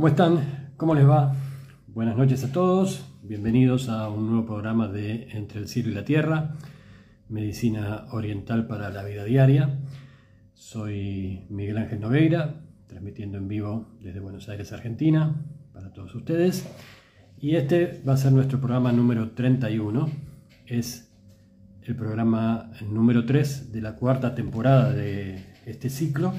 ¿Cómo 0.00 0.08
están? 0.08 0.70
¿Cómo 0.78 0.94
les 0.94 1.06
va? 1.06 1.34
Buenas 1.88 2.16
noches 2.16 2.42
a 2.42 2.50
todos. 2.50 3.04
Bienvenidos 3.22 3.90
a 3.90 4.08
un 4.08 4.30
nuevo 4.30 4.46
programa 4.46 4.88
de 4.88 5.28
Entre 5.32 5.60
el 5.60 5.68
cielo 5.68 5.90
y 5.90 5.92
la 5.92 6.06
tierra, 6.06 6.54
medicina 7.28 8.06
oriental 8.12 8.66
para 8.66 8.88
la 8.88 9.04
vida 9.04 9.24
diaria. 9.24 9.78
Soy 10.54 11.44
Miguel 11.50 11.76
Ángel 11.76 12.00
Nogueira, 12.00 12.62
transmitiendo 12.86 13.36
en 13.36 13.48
vivo 13.48 13.88
desde 14.00 14.20
Buenos 14.20 14.48
Aires, 14.48 14.72
Argentina, 14.72 15.44
para 15.74 15.92
todos 15.92 16.14
ustedes. 16.14 16.66
Y 17.38 17.56
este 17.56 18.00
va 18.08 18.14
a 18.14 18.16
ser 18.16 18.32
nuestro 18.32 18.58
programa 18.58 18.92
número 18.92 19.32
31. 19.32 20.08
Es 20.64 21.12
el 21.82 21.94
programa 21.94 22.72
número 22.90 23.26
3 23.26 23.70
de 23.70 23.82
la 23.82 23.96
cuarta 23.96 24.34
temporada 24.34 24.94
de 24.94 25.44
este 25.66 25.90
ciclo. 25.90 26.32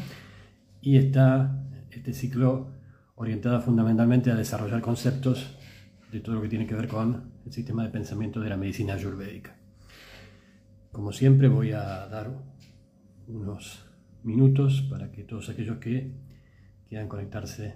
Y 0.81 0.98
está 0.98 1.63
este 1.91 2.13
ciclo 2.13 2.80
orientado 3.21 3.61
fundamentalmente 3.61 4.31
a 4.31 4.35
desarrollar 4.35 4.81
conceptos 4.81 5.55
de 6.11 6.21
todo 6.21 6.35
lo 6.35 6.41
que 6.41 6.49
tiene 6.49 6.66
que 6.66 6.73
ver 6.73 6.88
con 6.88 7.31
el 7.45 7.52
sistema 7.52 7.84
de 7.84 7.89
pensamiento 7.89 8.39
de 8.39 8.49
la 8.49 8.57
medicina 8.57 8.95
ayurvédica. 8.95 9.55
Como 10.91 11.13
siempre 11.13 11.47
voy 11.47 11.71
a 11.71 12.07
dar 12.07 12.31
unos 13.27 13.85
minutos 14.23 14.88
para 14.89 15.11
que 15.11 15.23
todos 15.23 15.49
aquellos 15.49 15.77
que 15.77 16.11
quieran 16.89 17.07
conectarse 17.07 17.75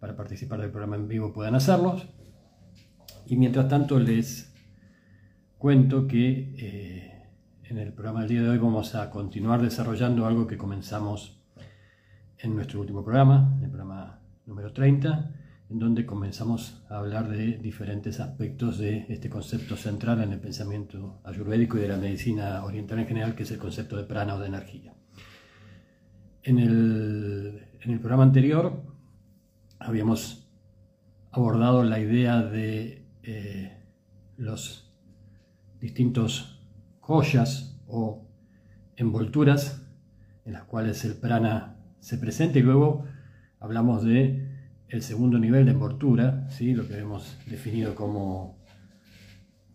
para 0.00 0.16
participar 0.16 0.60
del 0.60 0.70
programa 0.70 0.96
en 0.96 1.06
vivo 1.06 1.32
puedan 1.32 1.54
hacerlos. 1.54 2.08
Y 3.26 3.36
mientras 3.36 3.68
tanto 3.68 4.00
les 4.00 4.52
cuento 5.56 6.08
que 6.08 6.52
eh, 6.58 7.30
en 7.62 7.78
el 7.78 7.92
programa 7.92 8.20
del 8.20 8.30
día 8.30 8.42
de 8.42 8.48
hoy 8.48 8.58
vamos 8.58 8.96
a 8.96 9.08
continuar 9.08 9.62
desarrollando 9.62 10.26
algo 10.26 10.48
que 10.48 10.58
comenzamos 10.58 11.35
en 12.46 12.54
nuestro 12.54 12.80
último 12.80 13.02
programa, 13.04 13.58
el 13.60 13.68
programa 13.68 14.20
número 14.46 14.72
30, 14.72 15.34
en 15.68 15.78
donde 15.80 16.06
comenzamos 16.06 16.84
a 16.88 16.98
hablar 16.98 17.28
de 17.28 17.58
diferentes 17.58 18.20
aspectos 18.20 18.78
de 18.78 19.04
este 19.08 19.28
concepto 19.28 19.76
central 19.76 20.22
en 20.22 20.32
el 20.32 20.38
pensamiento 20.38 21.20
ayurvédico 21.24 21.76
y 21.76 21.80
de 21.80 21.88
la 21.88 21.96
medicina 21.96 22.64
oriental 22.64 23.00
en 23.00 23.06
general, 23.08 23.34
que 23.34 23.42
es 23.42 23.50
el 23.50 23.58
concepto 23.58 23.96
de 23.96 24.04
prana 24.04 24.36
o 24.36 24.38
de 24.38 24.46
energía. 24.46 24.94
En 26.44 26.58
el, 26.60 27.98
programa 28.00 28.22
anterior 28.22 28.80
habíamos 29.80 30.48
abordado 31.32 31.82
la 31.82 31.98
idea 31.98 32.42
de 32.42 33.08
eh, 33.24 33.82
los 34.36 34.94
distintos 35.80 36.62
joyas 37.00 37.82
o 37.88 38.24
envolturas 38.94 39.82
en 40.44 40.52
las 40.52 40.62
cuales 40.62 41.04
el 41.04 41.16
prana 41.16 41.75
se 42.06 42.18
presenta 42.18 42.60
y 42.60 42.62
luego 42.62 43.04
hablamos 43.58 44.04
de 44.04 44.46
el 44.88 45.02
segundo 45.02 45.40
nivel 45.40 45.64
de 45.64 45.72
envoltura, 45.72 46.48
¿sí? 46.50 46.72
lo 46.72 46.86
que 46.86 47.00
hemos 47.00 47.36
definido 47.46 47.96
como 47.96 48.58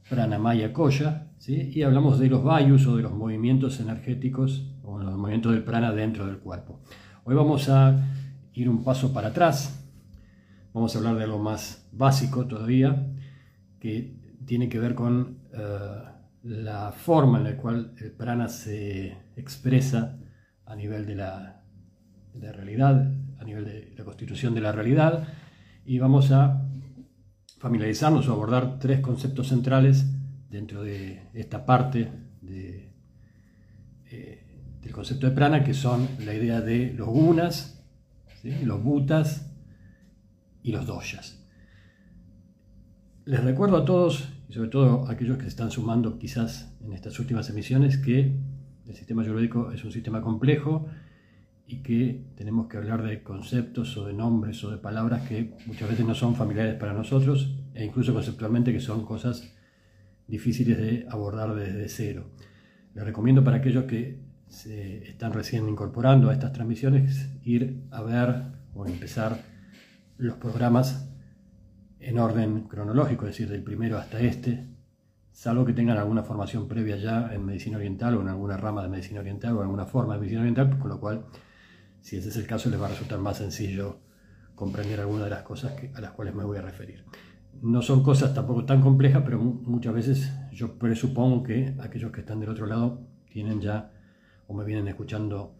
pranamaya 0.09 0.71
koya, 0.71 1.27
¿sí? 1.39 1.73
y 1.75 1.83
hablamos 1.83 2.19
de 2.19 2.29
los 2.29 2.41
vayus 2.41 2.87
o 2.87 2.95
de 2.95 3.03
los 3.03 3.11
movimientos 3.11 3.81
energéticos 3.81 4.73
o 4.81 4.97
los 4.97 5.17
movimientos 5.17 5.51
del 5.51 5.65
prana 5.65 5.91
dentro 5.91 6.25
del 6.25 6.37
cuerpo. 6.37 6.79
Hoy 7.25 7.35
vamos 7.35 7.67
a 7.67 7.99
ir 8.53 8.69
un 8.69 8.81
paso 8.81 9.11
para 9.11 9.27
atrás, 9.27 9.85
vamos 10.73 10.95
a 10.95 10.99
hablar 10.99 11.17
de 11.17 11.25
algo 11.25 11.39
más 11.39 11.85
básico 11.91 12.47
todavía, 12.47 13.11
que 13.77 14.15
tiene 14.45 14.69
que 14.69 14.79
ver 14.79 14.95
con 14.95 15.39
eh, 15.51 15.57
la 16.43 16.93
forma 16.93 17.39
en 17.39 17.43
la 17.43 17.57
cual 17.57 17.93
el 17.97 18.13
prana 18.13 18.47
se 18.47 19.17
expresa 19.35 20.17
a 20.65 20.77
nivel 20.77 21.05
de 21.05 21.15
la, 21.15 21.60
de 22.33 22.51
realidad, 22.51 23.11
a 23.39 23.43
nivel 23.43 23.65
de 23.65 23.93
la 23.97 24.03
constitución 24.03 24.53
de 24.53 24.61
la 24.61 24.71
realidad, 24.71 25.27
y 25.85 25.99
vamos 25.99 26.31
a 26.31 26.67
familiarizarnos 27.59 28.27
o 28.27 28.33
abordar 28.33 28.79
tres 28.79 29.01
conceptos 29.01 29.49
centrales 29.49 30.05
dentro 30.49 30.83
de 30.83 31.29
esta 31.33 31.65
parte 31.65 32.09
eh, 32.47 32.91
del 34.81 34.91
concepto 34.91 35.27
de 35.27 35.35
prana, 35.35 35.63
que 35.63 35.73
son 35.73 36.07
la 36.25 36.33
idea 36.33 36.61
de 36.61 36.93
los 36.93 37.07
gunas, 37.07 37.85
los 38.43 38.83
butas 38.83 39.53
y 40.63 40.71
los 40.71 40.85
doyas. 40.85 41.37
Les 43.25 43.43
recuerdo 43.43 43.77
a 43.77 43.85
todos, 43.85 44.27
y 44.49 44.53
sobre 44.53 44.69
todo 44.69 45.07
a 45.07 45.11
aquellos 45.11 45.37
que 45.37 45.43
se 45.43 45.49
están 45.49 45.71
sumando 45.71 46.17
quizás 46.17 46.75
en 46.81 46.93
estas 46.93 47.19
últimas 47.19 47.49
emisiones, 47.49 47.97
que 47.97 48.37
el 48.87 48.95
sistema 48.95 49.21
ayurvédico 49.21 49.71
es 49.71 49.83
un 49.85 49.91
sistema 49.91 50.21
complejo 50.21 50.87
y 51.71 51.83
que 51.83 52.25
tenemos 52.35 52.67
que 52.67 52.77
hablar 52.77 53.01
de 53.03 53.23
conceptos 53.23 53.95
o 53.97 54.05
de 54.05 54.13
nombres 54.13 54.63
o 54.63 54.71
de 54.71 54.77
palabras 54.77 55.27
que 55.27 55.55
muchas 55.65 55.89
veces 55.89 56.05
no 56.05 56.15
son 56.15 56.35
familiares 56.35 56.75
para 56.75 56.93
nosotros 56.93 57.55
e 57.73 57.85
incluso 57.85 58.13
conceptualmente 58.13 58.73
que 58.73 58.79
son 58.79 59.05
cosas 59.05 59.53
difíciles 60.27 60.77
de 60.77 61.05
abordar 61.09 61.55
desde 61.55 61.87
cero. 61.89 62.25
Les 62.93 63.03
recomiendo 63.05 63.43
para 63.43 63.57
aquellos 63.57 63.85
que 63.85 64.19
se 64.47 65.07
están 65.07 65.31
recién 65.31 65.69
incorporando 65.69 66.29
a 66.29 66.33
estas 66.33 66.51
transmisiones 66.51 67.29
ir 67.43 67.83
a 67.91 68.01
ver 68.01 68.43
o 68.73 68.85
empezar 68.85 69.39
los 70.17 70.35
programas 70.35 71.09
en 71.99 72.19
orden 72.19 72.63
cronológico, 72.63 73.25
es 73.25 73.31
decir, 73.31 73.49
del 73.49 73.63
primero 73.63 73.97
hasta 73.97 74.19
este, 74.19 74.67
salvo 75.31 75.65
que 75.65 75.73
tengan 75.73 75.97
alguna 75.97 76.23
formación 76.23 76.67
previa 76.67 76.97
ya 76.97 77.33
en 77.33 77.45
medicina 77.45 77.77
oriental 77.77 78.15
o 78.15 78.21
en 78.21 78.27
alguna 78.27 78.57
rama 78.57 78.83
de 78.83 78.89
medicina 78.89 79.21
oriental 79.21 79.53
o 79.53 79.57
en 79.57 79.63
alguna 79.63 79.85
forma 79.85 80.15
de 80.15 80.19
medicina 80.19 80.41
oriental, 80.41 80.77
con 80.77 80.89
lo 80.89 80.99
cual, 80.99 81.25
si 82.01 82.17
ese 82.17 82.29
es 82.29 82.37
el 82.37 82.47
caso, 82.47 82.69
les 82.69 82.81
va 82.81 82.87
a 82.87 82.89
resultar 82.89 83.19
más 83.19 83.37
sencillo 83.37 83.99
comprender 84.55 84.99
algunas 84.99 85.25
de 85.25 85.31
las 85.31 85.43
cosas 85.43 85.73
a 85.93 86.01
las 86.01 86.11
cuales 86.11 86.35
me 86.35 86.43
voy 86.43 86.57
a 86.57 86.61
referir. 86.61 87.03
No 87.61 87.81
son 87.81 88.03
cosas 88.03 88.33
tampoco 88.33 88.65
tan 88.65 88.81
complejas, 88.81 89.23
pero 89.23 89.39
muchas 89.39 89.93
veces 89.93 90.31
yo 90.51 90.77
presupongo 90.77 91.43
que 91.43 91.75
aquellos 91.79 92.11
que 92.11 92.21
están 92.21 92.39
del 92.39 92.49
otro 92.49 92.65
lado 92.65 93.01
tienen 93.29 93.61
ya 93.61 93.91
o 94.47 94.53
me 94.53 94.65
vienen 94.65 94.87
escuchando 94.87 95.55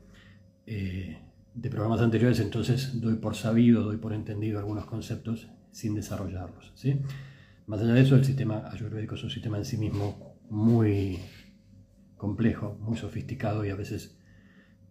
eh, 0.65 1.17
de 1.53 1.69
programas 1.69 2.01
anteriores, 2.01 2.39
entonces 2.39 2.99
doy 3.01 3.15
por 3.15 3.35
sabido, 3.35 3.83
doy 3.83 3.97
por 3.97 4.13
entendido 4.13 4.59
algunos 4.59 4.85
conceptos 4.85 5.47
sin 5.71 5.95
desarrollarlos. 5.95 6.73
Más 7.67 7.81
allá 7.81 7.93
de 7.93 8.01
eso, 8.01 8.15
el 8.15 8.25
sistema 8.25 8.69
ayurvédico 8.71 9.15
es 9.15 9.23
un 9.23 9.29
sistema 9.29 9.57
en 9.57 9.65
sí 9.65 9.77
mismo 9.77 10.35
muy 10.49 11.19
complejo, 12.17 12.77
muy 12.81 12.97
sofisticado 12.97 13.65
y 13.65 13.69
a 13.69 13.75
veces 13.75 14.17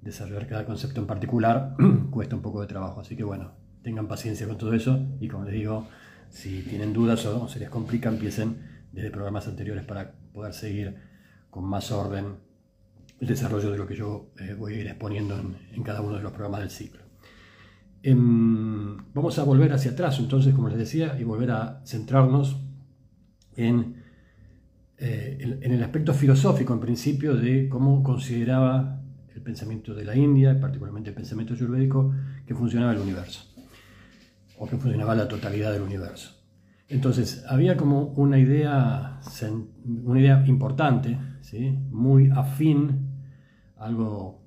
desarrollar 0.02 0.46
cada 0.46 0.64
concepto 0.64 1.00
en 1.00 1.06
particular 1.06 1.76
cuesta 2.10 2.36
un 2.36 2.42
poco 2.42 2.60
de 2.60 2.66
trabajo. 2.66 3.00
Así 3.00 3.16
que 3.16 3.24
bueno, 3.24 3.52
tengan 3.82 4.08
paciencia 4.08 4.46
con 4.46 4.58
todo 4.58 4.72
eso 4.74 5.06
y 5.20 5.28
como 5.28 5.44
les 5.44 5.54
digo, 5.54 5.86
si 6.30 6.62
tienen 6.62 6.92
dudas 6.92 7.24
o 7.26 7.48
se 7.48 7.58
les 7.58 7.68
complica, 7.68 8.08
empiecen 8.08 8.56
desde 8.92 9.10
programas 9.10 9.46
anteriores 9.46 9.84
para 9.84 10.12
poder 10.32 10.54
seguir 10.54 10.96
con 11.50 11.64
más 11.64 11.90
orden 11.90 12.36
el 13.20 13.26
desarrollo 13.26 13.70
de 13.70 13.78
lo 13.78 13.86
que 13.86 13.96
yo 13.96 14.30
eh, 14.38 14.54
voy 14.54 14.74
a 14.74 14.80
ir 14.80 14.86
exponiendo 14.86 15.38
en, 15.38 15.82
cada 15.82 16.00
uno 16.00 16.16
de 16.16 16.22
los 16.22 16.32
programas 16.32 16.60
del 16.60 16.70
ciclo. 16.70 17.02
Em, 18.02 18.96
vamos 19.12 19.38
a 19.38 19.44
volver 19.44 19.72
hacia 19.74 19.90
atrás, 19.90 20.18
entonces, 20.18 20.54
como 20.54 20.68
les 20.70 20.78
decía, 20.78 21.16
y 21.20 21.24
volver 21.24 21.50
a 21.50 21.82
centrarnos 21.84 22.56
en, 23.56 24.02
eh, 24.96 25.58
en 25.60 25.72
el 25.72 25.82
aspecto 25.82 26.14
filosófico, 26.14 26.72
en 26.72 26.80
principio, 26.80 27.34
de 27.34 27.68
cómo 27.68 28.02
consideraba 28.02 28.99
el 29.34 29.42
pensamiento 29.42 29.94
de 29.94 30.04
la 30.04 30.16
India, 30.16 30.58
particularmente 30.60 31.10
el 31.10 31.16
pensamiento 31.16 31.54
ayurvédico, 31.54 32.14
que 32.46 32.54
funcionaba 32.54 32.92
el 32.92 32.98
universo 32.98 33.44
o 34.58 34.66
que 34.66 34.76
funcionaba 34.76 35.14
la 35.14 35.28
totalidad 35.28 35.72
del 35.72 35.82
universo. 35.82 36.36
Entonces, 36.88 37.44
había 37.48 37.76
como 37.76 38.06
una 38.16 38.38
idea, 38.38 39.20
una 40.04 40.20
idea 40.20 40.44
importante, 40.46 41.16
¿sí? 41.40 41.78
muy 41.90 42.30
afín, 42.30 43.10
algo 43.76 44.42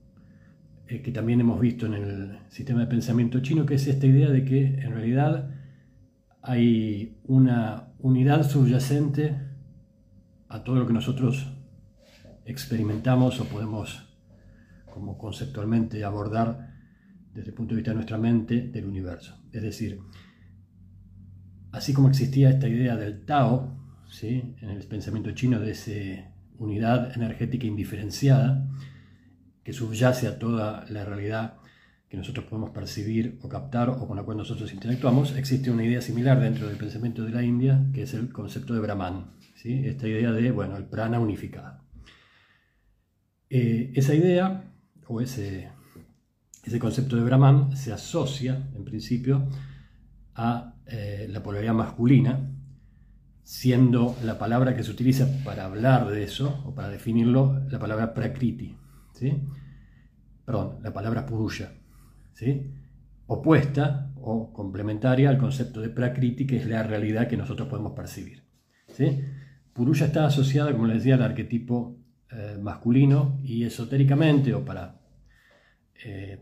eh, 0.88 1.02
que 1.02 1.12
también 1.12 1.40
hemos 1.40 1.60
visto 1.60 1.86
en 1.86 1.94
el 1.94 2.40
sistema 2.50 2.82
de 2.82 2.88
pensamiento 2.88 3.40
chino, 3.40 3.66
que 3.66 3.76
es 3.76 3.88
esta 3.88 4.06
idea 4.06 4.30
de 4.30 4.44
que 4.44 4.66
en 4.66 4.92
realidad 4.92 5.50
hay 6.42 7.18
una 7.24 7.94
unidad 8.00 8.44
subyacente 8.48 9.38
a 10.50 10.64
todo 10.64 10.76
lo 10.76 10.86
que 10.86 10.94
nosotros 10.94 11.54
experimentamos 12.46 13.40
o 13.40 13.46
podemos 13.46 14.13
como 14.94 15.18
conceptualmente 15.18 16.04
abordar 16.04 16.72
desde 17.34 17.50
el 17.50 17.56
punto 17.56 17.74
de 17.74 17.78
vista 17.78 17.92
de 17.92 17.96
nuestra 17.96 18.20
mente 18.20 18.68
del 18.68 18.86
universo. 18.86 19.36
Es 19.52 19.64
decir, 19.64 20.00
así 21.72 21.94
como 21.94 22.10
existía 22.10 22.52
esta 22.52 22.68
idea 22.68 22.96
del 22.96 23.26
Tao, 23.26 23.76
¿sí? 24.08 24.56
en 24.62 24.70
el 24.70 24.86
pensamiento 24.86 25.32
chino 25.32 25.60
de 25.60 25.72
esa 25.72 26.30
unidad 26.60 27.16
energética 27.16 27.66
indiferenciada, 27.66 28.70
que 29.64 29.74
subyace 29.74 30.28
a 30.28 30.38
toda 30.38 30.86
la 30.90 31.06
realidad 31.06 31.56
que 32.10 32.18
nosotros 32.18 32.46
podemos 32.46 32.70
percibir 32.70 33.40
o 33.42 33.50
captar 33.50 33.90
o 33.90 34.08
con 34.08 34.16
la 34.18 34.24
cual 34.24 34.38
nosotros 34.38 34.72
interactuamos, 34.72 35.36
existe 35.36 35.72
una 35.72 35.84
idea 35.84 36.02
similar 36.02 36.40
dentro 36.40 36.68
del 36.68 36.78
pensamiento 36.78 37.24
de 37.24 37.32
la 37.32 37.42
India, 37.42 37.84
que 37.92 38.04
es 38.04 38.14
el 38.14 38.32
concepto 38.32 38.76
de 38.76 38.82
Brahman, 38.82 39.32
¿sí? 39.56 39.82
esta 39.88 40.08
idea 40.08 40.32
de, 40.32 40.52
bueno, 40.52 40.78
el 40.78 40.86
prana 40.86 41.20
unificado. 41.20 41.82
Eh, 43.50 43.92
esa 43.96 44.16
idea, 44.16 44.73
o 45.08 45.22
ese 45.22 45.70
ese 46.64 46.80
concepto 46.80 47.18
de 47.18 47.24
Brahman 47.24 47.76
se 47.76 47.92
asocia, 47.92 48.70
en 48.74 48.86
principio, 48.86 49.48
a 50.34 50.76
eh, 50.86 51.28
la 51.30 51.44
polaridad 51.44 51.74
masculina, 51.74 52.50
siendo 53.44 54.16
la 54.24 54.40
palabra 54.40 54.76
que 54.76 54.84
se 54.84 54.92
utiliza 54.92 55.28
para 55.44 55.66
hablar 55.66 56.08
de 56.08 56.24
eso, 56.24 56.64
o 56.66 56.74
para 56.74 56.88
definirlo, 56.88 57.62
la 57.70 57.80
palabra 57.80 58.14
prakriti, 58.14 58.78
¿sí? 59.12 59.44
perdón, 60.46 60.78
la 60.82 60.94
palabra 60.94 61.26
purusha, 61.26 61.74
¿sí? 62.32 62.72
opuesta 63.28 64.14
o 64.16 64.54
complementaria 64.54 65.30
al 65.30 65.38
concepto 65.38 65.82
de 65.82 65.90
prakriti, 65.90 66.48
que 66.48 66.58
es 66.58 66.66
la 66.66 66.84
realidad 66.84 67.28
que 67.28 67.36
nosotros 67.36 67.68
podemos 67.68 67.92
percibir. 67.92 68.44
¿sí? 68.88 69.22
Purusha 69.74 70.06
está 70.06 70.26
asociada, 70.26 70.72
como 70.72 70.88
les 70.88 70.98
decía, 70.98 71.16
al 71.16 71.24
arquetipo 71.24 71.98
eh, 72.36 72.58
masculino 72.62 73.40
y 73.44 73.64
esotéricamente, 73.64 74.54
o 74.54 74.64
para, 74.66 75.00
eh, 76.04 76.40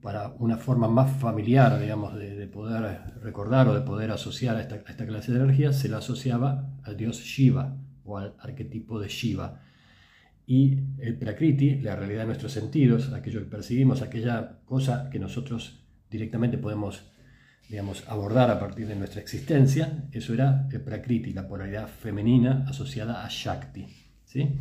para 0.00 0.28
una 0.38 0.56
forma 0.56 0.88
más 0.88 1.10
familiar, 1.18 1.80
digamos, 1.80 2.14
de, 2.14 2.46
poder 2.46 3.14
recordar 3.22 3.68
o 3.68 3.74
de 3.74 3.80
poder 3.80 4.10
asociar 4.10 4.56
a 4.56 4.60
esta, 4.60 4.76
esta 4.76 5.06
clase 5.06 5.32
de 5.32 5.40
energía, 5.40 5.72
se 5.72 5.88
la 5.88 5.98
asociaba 5.98 6.70
al 6.82 6.96
dios 6.96 7.20
Shiva 7.20 7.76
o 8.04 8.18
al 8.18 8.34
arquetipo 8.38 9.00
de 9.00 9.08
Shiva 9.08 9.60
y 10.46 10.78
el 10.98 11.16
prakriti, 11.18 11.76
la 11.76 11.96
realidad 11.96 12.20
de 12.20 12.26
nuestros 12.26 12.52
sentidos, 12.52 13.12
aquello 13.12 13.40
que 13.40 13.46
percibimos, 13.46 14.02
aquella 14.02 14.58
cosa 14.66 15.08
que 15.10 15.18
nosotros 15.18 15.82
directamente 16.10 16.58
podemos 16.58 17.10
digamos, 17.68 18.04
abordar 18.08 18.50
a 18.50 18.58
partir 18.58 18.86
de 18.86 18.94
nuestra 18.94 19.20
existencia, 19.20 20.04
eso 20.12 20.34
era 20.34 20.68
el 20.70 20.82
prakriti, 20.82 21.32
la 21.32 21.48
polaridad 21.48 21.88
femenina 21.88 22.64
asociada 22.68 23.24
a 23.24 23.28
Shakti. 23.30 23.86
¿sí? 24.24 24.58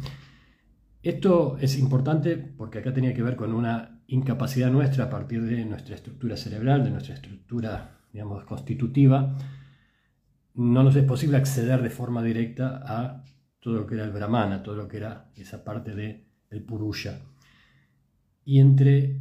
Esto 1.04 1.58
es 1.60 1.78
importante 1.78 2.38
porque 2.38 2.80
acá 2.80 2.94
tenía 2.94 3.14
que 3.14 3.22
ver 3.22 3.36
con 3.36 3.54
una 3.54 4.02
incapacidad 4.08 4.72
nuestra 4.72 5.06
a 5.06 5.10
partir 5.10 5.44
de 5.44 5.66
nuestra 5.66 5.96
estructura 5.96 6.38
cerebral, 6.38 6.84
de 6.84 6.92
nuestra 6.92 7.14
estructura 7.14 8.00
digamos, 8.14 8.46
constitutiva. 8.46 9.36
No 10.54 10.84
nos 10.84 10.96
es 10.96 11.04
posible 11.04 11.38
acceder 11.38 11.82
de 11.82 11.90
forma 11.90 12.24
directa 12.24 12.82
a 12.86 13.26
todo 13.60 13.76
lo 13.76 13.88
que 13.88 13.96
era 13.96 14.06
el 14.06 14.12
Brahmana, 14.12 14.64
todo 14.64 14.76
lo 14.76 14.88
que 14.88 14.98
era 14.98 15.32
esa 15.36 15.64
parte 15.64 15.94
del 15.94 16.26
el 16.50 16.64
Purusha. 16.64 17.20
Y 18.46 18.60
entre 18.60 19.20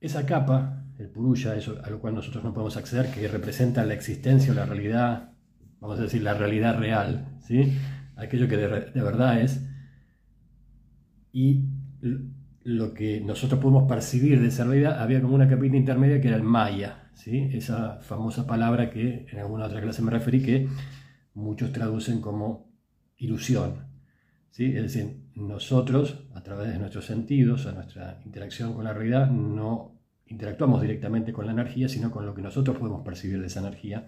esa 0.00 0.24
capa, 0.24 0.84
el 0.98 1.08
Purusha, 1.08 1.52
a 1.52 1.90
lo 1.90 2.00
cual 2.00 2.14
nosotros 2.14 2.44
no 2.44 2.54
podemos 2.54 2.76
acceder, 2.76 3.10
que 3.10 3.26
representa 3.26 3.84
la 3.84 3.94
existencia 3.94 4.52
o 4.52 4.54
la 4.54 4.66
realidad, 4.66 5.32
vamos 5.80 5.98
a 5.98 6.02
decir, 6.02 6.22
la 6.22 6.34
realidad 6.34 6.78
real, 6.78 7.36
¿sí? 7.40 7.72
aquello 8.16 8.48
que 8.48 8.56
de, 8.56 8.68
verdad 9.02 9.40
es, 9.40 9.66
y 11.32 11.64
lo 12.62 12.92
que 12.92 13.20
nosotros 13.20 13.60
podemos 13.60 13.88
percibir 13.88 14.40
de 14.40 14.48
esa 14.48 14.64
realidad, 14.64 15.00
había 15.00 15.20
como 15.22 15.34
una 15.34 15.48
capita 15.48 15.76
intermedia 15.76 16.20
que 16.20 16.28
era 16.28 16.36
el 16.36 16.42
Maya, 16.42 17.10
¿sí? 17.14 17.50
esa 17.52 18.00
famosa 18.00 18.46
palabra 18.46 18.90
que 18.90 19.26
en 19.30 19.38
alguna 19.38 19.66
otra 19.66 19.80
clase 19.80 20.02
me 20.02 20.10
referí, 20.10 20.42
que 20.42 20.68
muchos 21.34 21.72
traducen 21.72 22.20
como 22.20 22.70
ilusión. 23.16 23.86
¿sí? 24.50 24.76
Es 24.76 24.82
decir, 24.82 25.24
nosotros, 25.34 26.24
a 26.34 26.42
través 26.42 26.72
de 26.72 26.78
nuestros 26.78 27.06
sentidos, 27.06 27.66
a 27.66 27.72
nuestra 27.72 28.20
interacción 28.24 28.74
con 28.74 28.84
la 28.84 28.92
realidad, 28.92 29.30
no 29.30 29.98
interactuamos 30.26 30.80
directamente 30.80 31.32
con 31.32 31.46
la 31.46 31.52
energía, 31.52 31.88
sino 31.88 32.10
con 32.10 32.26
lo 32.26 32.34
que 32.34 32.42
nosotros 32.42 32.76
podemos 32.76 33.02
percibir 33.04 33.40
de 33.40 33.46
esa 33.46 33.60
energía, 33.60 34.06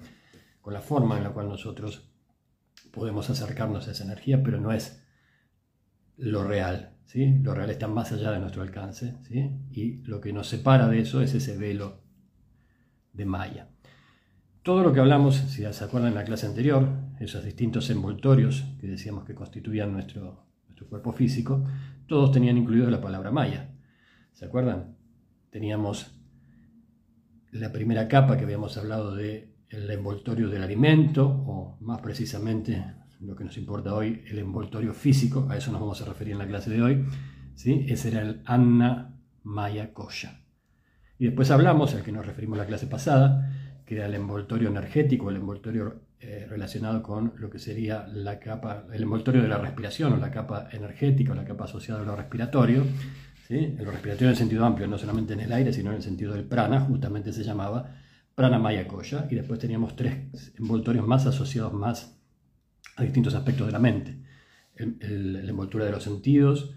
con 0.60 0.72
la 0.72 0.80
forma 0.80 1.16
en 1.16 1.24
la 1.24 1.30
cual 1.30 1.48
nosotros 1.48 2.08
podemos 2.92 3.28
acercarnos 3.30 3.88
a 3.88 3.92
esa 3.92 4.04
energía, 4.04 4.42
pero 4.42 4.60
no 4.60 4.72
es 4.72 5.02
lo 6.16 6.44
real. 6.44 6.91
¿Sí? 7.06 7.38
Lo 7.42 7.54
real 7.54 7.70
está 7.70 7.88
más 7.88 8.12
allá 8.12 8.30
de 8.30 8.40
nuestro 8.40 8.62
alcance, 8.62 9.16
¿sí? 9.28 9.50
y 9.70 10.02
lo 10.04 10.20
que 10.20 10.32
nos 10.32 10.48
separa 10.48 10.88
de 10.88 11.00
eso 11.00 11.20
es 11.20 11.34
ese 11.34 11.56
velo 11.56 12.00
de 13.12 13.24
Maya. 13.24 13.68
Todo 14.62 14.82
lo 14.82 14.92
que 14.92 15.00
hablamos, 15.00 15.36
si 15.36 15.64
se 15.72 15.84
acuerdan 15.84 16.10
en 16.10 16.14
la 16.14 16.24
clase 16.24 16.46
anterior, 16.46 16.88
esos 17.18 17.44
distintos 17.44 17.90
envoltorios 17.90 18.64
que 18.80 18.86
decíamos 18.86 19.24
que 19.24 19.34
constituían 19.34 19.92
nuestro, 19.92 20.46
cuerpo 20.88 21.12
físico, 21.12 21.64
todos 22.06 22.32
tenían 22.32 22.58
incluido 22.58 22.90
la 22.90 23.00
palabra 23.00 23.30
maya. 23.30 23.70
¿Se 24.32 24.44
acuerdan? 24.44 24.96
Teníamos 25.50 26.12
la 27.52 27.72
primera 27.72 28.08
capa 28.08 28.36
que 28.36 28.44
habíamos 28.44 28.76
hablado 28.76 29.14
del 29.14 29.54
el 29.68 29.90
envoltorio 29.90 30.48
del 30.48 30.62
alimento, 30.62 31.26
o 31.26 31.76
más 31.80 32.00
precisamente 32.00 32.84
lo 33.24 33.36
que 33.36 33.44
nos 33.44 33.56
importa 33.56 33.94
hoy, 33.94 34.22
el 34.26 34.38
envoltorio 34.38 34.92
físico, 34.92 35.46
a 35.50 35.56
eso 35.56 35.70
nos 35.70 35.80
vamos 35.80 36.02
a 36.02 36.04
referir 36.04 36.32
en 36.32 36.38
la 36.38 36.46
clase 36.46 36.70
de 36.70 36.82
hoy. 36.82 37.04
¿sí? 37.54 37.86
Ese 37.88 38.08
era 38.08 38.22
el 38.22 38.42
Anna 38.44 39.16
Maya 39.42 39.92
Kosha. 39.92 40.40
Y 41.18 41.26
después 41.26 41.50
hablamos, 41.50 41.94
al 41.94 42.02
que 42.02 42.12
nos 42.12 42.26
referimos 42.26 42.58
la 42.58 42.66
clase 42.66 42.86
pasada, 42.86 43.50
que 43.86 43.96
era 43.96 44.06
el 44.06 44.14
envoltorio 44.14 44.68
energético, 44.68 45.30
el 45.30 45.36
envoltorio 45.36 46.02
eh, 46.18 46.46
relacionado 46.48 47.02
con 47.02 47.34
lo 47.36 47.50
que 47.50 47.58
sería 47.58 48.06
la 48.08 48.38
capa, 48.38 48.86
el 48.92 49.02
envoltorio 49.02 49.42
de 49.42 49.48
la 49.48 49.58
respiración 49.58 50.12
o 50.12 50.16
la 50.16 50.30
capa 50.30 50.68
energética 50.72 51.32
o 51.32 51.34
la 51.34 51.44
capa 51.44 51.64
asociada 51.64 52.02
a 52.02 52.04
lo 52.04 52.16
respiratorio. 52.16 52.84
¿sí? 53.46 53.76
El 53.78 53.86
respiratorio 53.86 54.28
en 54.28 54.32
el 54.32 54.36
sentido 54.36 54.64
amplio, 54.64 54.88
no 54.88 54.98
solamente 54.98 55.34
en 55.34 55.40
el 55.40 55.52
aire, 55.52 55.72
sino 55.72 55.90
en 55.90 55.96
el 55.96 56.02
sentido 56.02 56.32
del 56.34 56.44
prana, 56.44 56.80
justamente 56.80 57.32
se 57.32 57.44
llamaba 57.44 57.96
prana 58.34 58.58
maya 58.58 58.88
kosha. 58.88 59.26
Y 59.30 59.36
después 59.36 59.60
teníamos 59.60 59.94
tres 59.94 60.52
envoltorios 60.58 61.06
más 61.06 61.26
asociados 61.26 61.72
más 61.72 62.21
a 62.96 63.02
distintos 63.02 63.34
aspectos 63.34 63.66
de 63.66 63.72
la 63.72 63.78
mente. 63.78 64.16
La 64.76 65.50
envoltura 65.50 65.84
de 65.84 65.92
los 65.92 66.02
sentidos, 66.02 66.74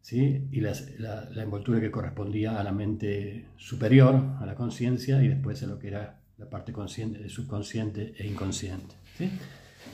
¿sí? 0.00 0.48
y 0.50 0.60
la, 0.60 0.72
la, 0.98 1.42
envoltura 1.42 1.80
que 1.80 1.90
correspondía 1.90 2.58
a 2.58 2.64
la 2.64 2.72
mente 2.72 3.46
superior, 3.56 4.36
a 4.40 4.46
la 4.46 4.54
conciencia, 4.54 5.22
y 5.22 5.28
después 5.28 5.62
a 5.62 5.66
lo 5.66 5.78
que 5.78 5.88
era 5.88 6.20
la 6.38 6.48
parte 6.48 6.72
consciente, 6.72 7.28
subconsciente 7.28 8.14
e 8.16 8.26
inconsciente. 8.26 8.94
¿sí? 9.16 9.30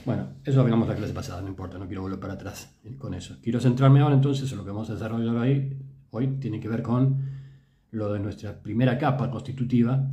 Bueno, 0.05 0.29
eso 0.43 0.67
lo 0.67 0.85
la 0.85 0.95
clase 0.95 1.13
pasada, 1.13 1.41
no 1.41 1.47
importa, 1.47 1.77
no 1.77 1.87
quiero 1.87 2.01
volver 2.01 2.19
para 2.19 2.33
atrás 2.33 2.75
con 2.97 3.13
eso. 3.13 3.37
Quiero 3.41 3.59
centrarme 3.59 4.01
ahora 4.01 4.15
entonces 4.15 4.51
en 4.51 4.57
lo 4.57 4.63
que 4.63 4.71
vamos 4.71 4.89
a 4.89 4.93
desarrollar 4.93 5.35
hoy, 5.35 5.77
hoy 6.11 6.27
tiene 6.39 6.59
que 6.59 6.67
ver 6.67 6.81
con 6.81 7.35
lo 7.91 8.13
de 8.13 8.19
nuestra 8.19 8.61
primera 8.61 8.97
capa 8.97 9.31
constitutiva, 9.31 10.07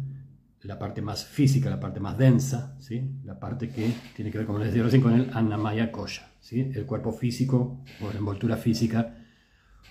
la 0.64 0.78
parte 0.78 1.02
más 1.02 1.24
física, 1.24 1.70
la 1.70 1.80
parte 1.80 2.00
más 2.00 2.16
densa, 2.16 2.76
¿sí? 2.80 3.10
la 3.24 3.38
parte 3.38 3.68
que 3.70 3.92
tiene 4.14 4.30
que 4.30 4.38
ver, 4.38 4.46
como 4.46 4.58
les 4.58 4.68
decía 4.68 4.84
recién, 4.84 5.02
con 5.02 5.14
el 5.14 5.30
Annamaya 5.32 5.90
Kosha, 5.90 6.30
¿sí? 6.40 6.70
el 6.74 6.86
cuerpo 6.86 7.12
físico 7.12 7.84
o 8.00 8.10
la 8.12 8.18
envoltura 8.18 8.56
física 8.56 9.16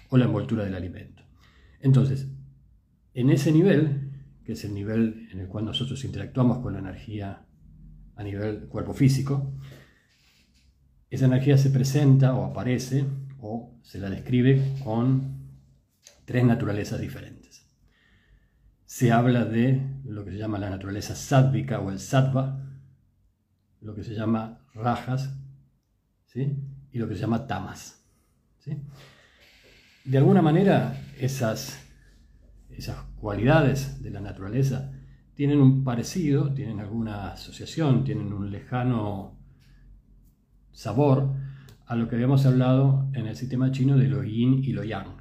o 0.09 0.17
la 0.17 0.25
envoltura 0.25 0.63
del 0.63 0.75
alimento. 0.75 1.23
Entonces, 1.81 2.27
en 3.13 3.29
ese 3.29 3.51
nivel 3.51 4.11
que 4.45 4.53
es 4.53 4.63
el 4.63 4.73
nivel 4.73 5.27
en 5.31 5.39
el 5.39 5.47
cual 5.47 5.65
nosotros 5.65 6.03
interactuamos 6.03 6.59
con 6.59 6.73
la 6.73 6.79
energía 6.79 7.45
a 8.15 8.23
nivel 8.23 8.67
cuerpo 8.67 8.93
físico, 8.93 9.53
esa 11.09 11.25
energía 11.25 11.57
se 11.57 11.69
presenta 11.69 12.33
o 12.33 12.45
aparece 12.45 13.05
o 13.39 13.77
se 13.81 13.99
la 13.99 14.09
describe 14.09 14.61
con 14.83 15.41
tres 16.25 16.45
naturalezas 16.45 16.99
diferentes. 16.99 17.40
Se 18.91 19.09
habla 19.09 19.45
de 19.45 20.01
lo 20.03 20.25
que 20.25 20.31
se 20.31 20.37
llama 20.37 20.59
la 20.59 20.69
naturaleza 20.69 21.15
sádvica 21.15 21.79
o 21.79 21.91
el 21.91 21.99
sattva, 21.99 22.61
lo 23.79 23.95
que 23.95 24.03
se 24.03 24.13
llama 24.13 24.67
rajas 24.73 25.33
¿sí? 26.25 26.57
y 26.91 26.99
lo 26.99 27.07
que 27.07 27.15
se 27.15 27.21
llama 27.21 27.47
tamas. 27.47 28.05
¿sí? 28.59 28.83
De 30.03 30.17
alguna 30.17 30.41
manera, 30.41 31.01
esas 31.17 31.79
esas 32.69 32.97
cualidades 33.15 34.03
de 34.03 34.09
la 34.09 34.19
naturaleza 34.19 34.91
tienen 35.35 35.61
un 35.61 35.85
parecido, 35.85 36.53
tienen 36.53 36.81
alguna 36.81 37.31
asociación, 37.31 38.03
tienen 38.03 38.33
un 38.33 38.51
lejano 38.51 39.39
sabor 40.73 41.33
a 41.85 41.95
lo 41.95 42.09
que 42.09 42.15
habíamos 42.15 42.45
hablado 42.45 43.09
en 43.13 43.25
el 43.25 43.37
sistema 43.37 43.71
chino 43.71 43.95
de 43.95 44.09
lo 44.09 44.21
yin 44.21 44.61
y 44.61 44.73
lo 44.73 44.83
yang. 44.83 45.20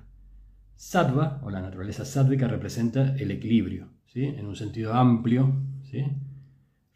Sattva, 0.80 1.38
o 1.42 1.50
la 1.50 1.60
naturaleza 1.60 2.06
sádvica, 2.06 2.48
representa 2.48 3.14
el 3.16 3.30
equilibrio, 3.30 3.88
¿sí? 4.06 4.24
en 4.24 4.46
un 4.46 4.56
sentido 4.56 4.94
amplio, 4.94 5.52
¿sí? 5.90 6.06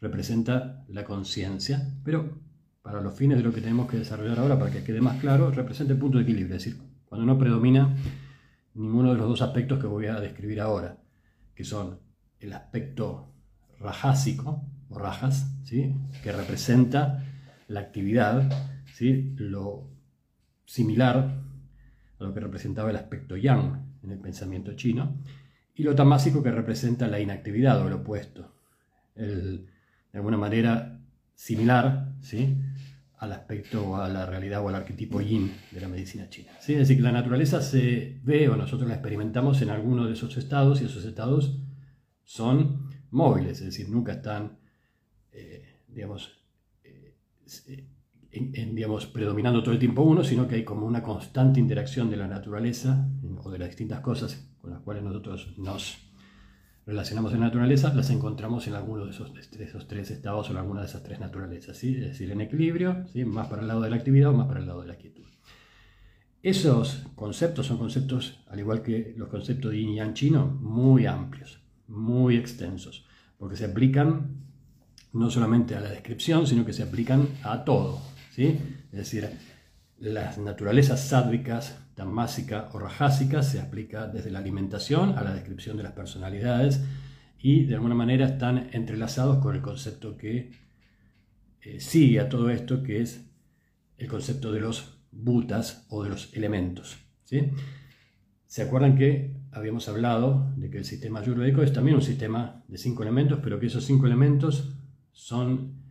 representa 0.01 0.83
la 0.87 1.05
conciencia, 1.05 1.93
pero 2.03 2.39
para 2.81 2.99
los 2.99 3.13
fines 3.13 3.37
de 3.37 3.43
lo 3.43 3.53
que 3.53 3.61
tenemos 3.61 3.87
que 3.87 3.97
desarrollar 3.97 4.39
ahora, 4.39 4.57
para 4.57 4.71
que 4.71 4.83
quede 4.83 5.01
más 5.01 5.21
claro, 5.21 5.51
representa 5.51 5.93
el 5.93 5.99
punto 5.99 6.17
de 6.17 6.23
equilibrio, 6.23 6.55
es 6.55 6.63
decir, 6.63 6.81
cuando 7.05 7.27
no 7.27 7.37
predomina 7.37 7.95
ninguno 8.73 9.11
de 9.11 9.19
los 9.19 9.29
dos 9.29 9.43
aspectos 9.43 9.79
que 9.79 9.85
voy 9.85 10.07
a 10.07 10.19
describir 10.19 10.61
ahora, 10.61 10.97
que 11.53 11.63
son 11.63 11.99
el 12.39 12.53
aspecto 12.53 13.35
rajásico 13.79 14.63
o 14.89 14.97
rajas, 14.97 15.59
¿sí? 15.63 15.93
que 16.23 16.31
representa 16.31 17.23
la 17.67 17.81
actividad, 17.81 18.51
¿sí? 18.95 19.35
lo 19.37 19.91
similar 20.65 21.44
a 22.19 22.23
lo 22.23 22.33
que 22.33 22.39
representaba 22.39 22.89
el 22.89 22.95
aspecto 22.95 23.35
yang 23.37 23.97
en 24.03 24.11
el 24.11 24.19
pensamiento 24.19 24.73
chino, 24.75 25.21
y 25.73 25.83
lo 25.83 25.95
tamásico 25.95 26.41
que 26.41 26.51
representa 26.51 27.07
la 27.07 27.19
inactividad 27.19 27.81
o 27.81 27.89
lo 27.89 27.97
opuesto, 27.97 28.53
el, 29.15 29.67
de 30.11 30.17
alguna 30.17 30.37
manera 30.37 30.99
similar, 31.33 32.13
¿sí? 32.21 32.57
al 33.17 33.31
aspecto, 33.31 33.95
a 33.95 34.07
la 34.09 34.25
realidad 34.25 34.63
o 34.63 34.69
al 34.69 34.75
arquetipo 34.75 35.21
yin 35.21 35.51
de 35.71 35.81
la 35.81 35.87
medicina 35.87 36.29
china. 36.29 36.51
¿sí? 36.59 36.73
Es 36.73 36.79
decir, 36.79 36.97
que 36.97 37.03
la 37.03 37.11
naturaleza 37.11 37.61
se 37.61 38.19
ve 38.23 38.47
o 38.49 38.55
nosotros 38.55 38.87
la 38.87 38.95
experimentamos 38.95 39.61
en 39.61 39.69
alguno 39.69 40.05
de 40.05 40.13
esos 40.13 40.37
estados 40.37 40.81
y 40.81 40.85
esos 40.85 41.05
estados 41.05 41.59
son 42.23 42.89
móviles, 43.11 43.59
es 43.59 43.65
decir, 43.65 43.89
nunca 43.89 44.13
están 44.13 44.57
eh, 45.35 45.81
digamos, 45.87 46.37
predominando 49.13 49.61
todo 49.61 49.73
el 49.73 49.79
tiempo 49.79 50.01
uno, 50.03 50.23
sino 50.23 50.47
que 50.47 50.55
hay 50.55 50.63
como 50.63 50.85
una 50.85 51.01
constante 51.01 51.59
interacción 51.59 52.09
de 52.09 52.17
la 52.17 52.27
naturaleza 52.27 53.07
o 53.43 53.51
de 53.51 53.59
las 53.59 53.69
distintas 53.69 54.01
cosas 54.01 54.49
con 54.61 54.71
las 54.71 54.81
cuales 54.81 55.03
nosotros 55.03 55.53
nos 55.57 55.97
relacionamos 56.85 57.33
en 57.33 57.39
la 57.39 57.47
naturaleza, 57.47 57.93
las 57.93 58.09
encontramos 58.09 58.67
en 58.67 58.75
alguno 58.75 59.05
de 59.05 59.11
esos, 59.11 59.31
esos 59.59 59.87
tres 59.87 60.11
estados 60.11 60.49
o 60.49 60.51
en 60.51 60.57
alguna 60.57 60.81
de 60.81 60.87
esas 60.87 61.03
tres 61.03 61.19
naturalezas, 61.19 61.77
¿sí? 61.77 61.95
es 61.95 62.09
decir, 62.09 62.31
en 62.31 62.41
equilibrio, 62.41 63.05
¿sí? 63.11 63.25
más 63.25 63.47
para 63.47 63.63
el 63.63 63.67
lado 63.67 63.81
de 63.81 63.89
la 63.89 63.95
actividad 63.95 64.29
o 64.29 64.33
más 64.33 64.47
para 64.47 64.59
el 64.59 64.67
lado 64.67 64.81
de 64.81 64.87
la 64.87 64.95
quietud. 64.95 65.25
Esos 66.43 67.07
conceptos 67.15 67.65
son 67.65 67.79
conceptos, 67.79 68.39
al 68.47 68.59
igual 68.59 68.83
que 68.83 69.15
los 69.17 69.29
conceptos 69.29 69.71
de 69.71 69.79
yin 69.79 69.95
yang 69.95 70.13
chino, 70.13 70.45
muy 70.45 71.07
amplios, 71.07 71.59
muy 71.87 72.37
extensos, 72.37 73.07
porque 73.39 73.55
se 73.55 73.65
aplican 73.65 74.45
no 75.11 75.31
solamente 75.31 75.75
a 75.75 75.79
la 75.79 75.89
descripción, 75.89 76.45
sino 76.45 76.65
que 76.65 76.73
se 76.73 76.83
aplican 76.83 77.27
a 77.41 77.63
todo. 77.63 78.14
Es 78.43 78.91
decir, 78.91 79.29
las 79.97 80.37
naturalezas 80.37 81.07
sádvicas, 81.07 81.79
tamásica 81.95 82.69
o 82.73 82.79
rajásica 82.79 83.41
se 83.41 83.61
aplica 83.61 84.07
desde 84.07 84.31
la 84.31 84.39
alimentación 84.39 85.17
a 85.17 85.23
la 85.23 85.33
descripción 85.33 85.77
de 85.77 85.83
las 85.83 85.93
personalidades 85.93 86.81
y 87.39 87.65
de 87.65 87.75
alguna 87.75 87.95
manera 87.95 88.25
están 88.25 88.69
entrelazados 88.73 89.37
con 89.37 89.55
el 89.55 89.61
concepto 89.61 90.17
que 90.17 90.51
eh, 91.61 91.79
sigue 91.79 92.19
a 92.19 92.27
todo 92.27 92.49
esto, 92.49 92.83
que 92.83 93.01
es 93.01 93.25
el 93.97 94.07
concepto 94.07 94.51
de 94.51 94.59
los 94.59 94.99
butas 95.11 95.85
o 95.89 96.03
de 96.03 96.09
los 96.09 96.33
elementos. 96.35 96.97
¿sí? 97.23 97.51
¿Se 98.45 98.61
acuerdan 98.61 98.97
que 98.97 99.35
habíamos 99.51 99.87
hablado 99.87 100.51
de 100.57 100.69
que 100.69 100.77
el 100.77 100.85
sistema 100.85 101.19
ayurvédico 101.19 101.61
es 101.61 101.71
también 101.71 101.95
un 101.95 102.01
sistema 102.01 102.63
de 102.67 102.77
cinco 102.77 103.03
elementos, 103.03 103.39
pero 103.41 103.59
que 103.59 103.67
esos 103.67 103.85
cinco 103.85 104.05
elementos 104.05 104.75
son 105.13 105.84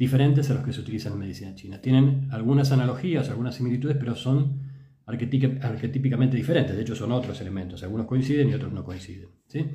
diferentes 0.00 0.50
a 0.50 0.54
los 0.54 0.64
que 0.64 0.72
se 0.72 0.80
utilizan 0.80 1.12
en 1.12 1.18
medicina 1.18 1.54
china? 1.54 1.78
Tienen 1.82 2.28
algunas 2.30 2.72
analogías, 2.72 3.28
algunas 3.28 3.54
similitudes, 3.54 3.98
pero 4.00 4.16
son 4.16 4.62
arquetípicamente 5.04 6.38
diferentes. 6.38 6.74
De 6.74 6.80
hecho, 6.80 6.96
son 6.96 7.12
otros 7.12 7.38
elementos. 7.42 7.82
Algunos 7.82 8.06
coinciden 8.06 8.48
y 8.48 8.54
otros 8.54 8.72
no 8.72 8.82
coinciden. 8.82 9.28
¿sí? 9.46 9.66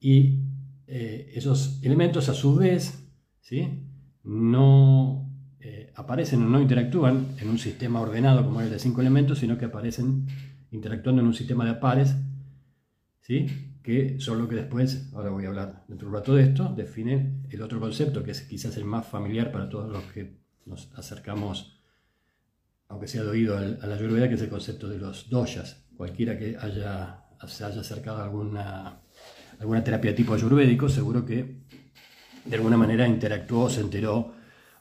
Y 0.00 0.40
eh, 0.88 1.30
esos 1.34 1.80
elementos, 1.84 2.28
a 2.28 2.34
su 2.34 2.56
vez, 2.56 3.08
¿sí? 3.40 3.84
no 4.24 5.30
eh, 5.60 5.92
aparecen 5.94 6.42
o 6.42 6.48
no 6.48 6.60
interactúan 6.60 7.28
en 7.38 7.48
un 7.48 7.58
sistema 7.58 8.00
ordenado 8.00 8.44
como 8.44 8.60
el 8.60 8.70
de 8.70 8.80
cinco 8.80 9.02
elementos, 9.02 9.38
sino 9.38 9.56
que 9.56 9.66
aparecen 9.66 10.26
interactuando 10.72 11.22
en 11.22 11.28
un 11.28 11.34
sistema 11.34 11.64
de 11.64 11.74
pares, 11.74 12.16
¿sí? 13.20 13.46
Que 13.88 14.20
son 14.20 14.38
lo 14.38 14.46
que 14.46 14.54
después, 14.54 15.08
ahora 15.14 15.30
voy 15.30 15.46
a 15.46 15.48
hablar 15.48 15.84
dentro 15.88 16.04
de 16.04 16.10
un 16.10 16.20
rato 16.20 16.34
de 16.34 16.42
esto, 16.42 16.74
define 16.76 17.40
el 17.48 17.62
otro 17.62 17.80
concepto, 17.80 18.22
que 18.22 18.32
es 18.32 18.42
quizás 18.42 18.76
el 18.76 18.84
más 18.84 19.06
familiar 19.06 19.50
para 19.50 19.70
todos 19.70 19.90
los 19.90 20.02
que 20.12 20.36
nos 20.66 20.92
acercamos, 20.94 21.80
aunque 22.88 23.08
sea 23.08 23.22
de 23.22 23.30
oído, 23.30 23.56
a 23.56 23.62
la 23.62 23.94
Ayurveda, 23.94 24.28
que 24.28 24.34
es 24.34 24.42
el 24.42 24.50
concepto 24.50 24.90
de 24.90 24.98
los 24.98 25.30
doyas. 25.30 25.86
Cualquiera 25.96 26.38
que 26.38 26.54
haya, 26.60 27.24
se 27.46 27.64
haya 27.64 27.80
acercado 27.80 28.18
a 28.18 28.24
alguna, 28.24 29.00
alguna 29.58 29.82
terapia 29.82 30.14
tipo 30.14 30.34
ayurvédico, 30.34 30.90
seguro 30.90 31.24
que 31.24 31.62
de 32.44 32.56
alguna 32.56 32.76
manera 32.76 33.08
interactuó, 33.08 33.70
se 33.70 33.80
enteró 33.80 34.34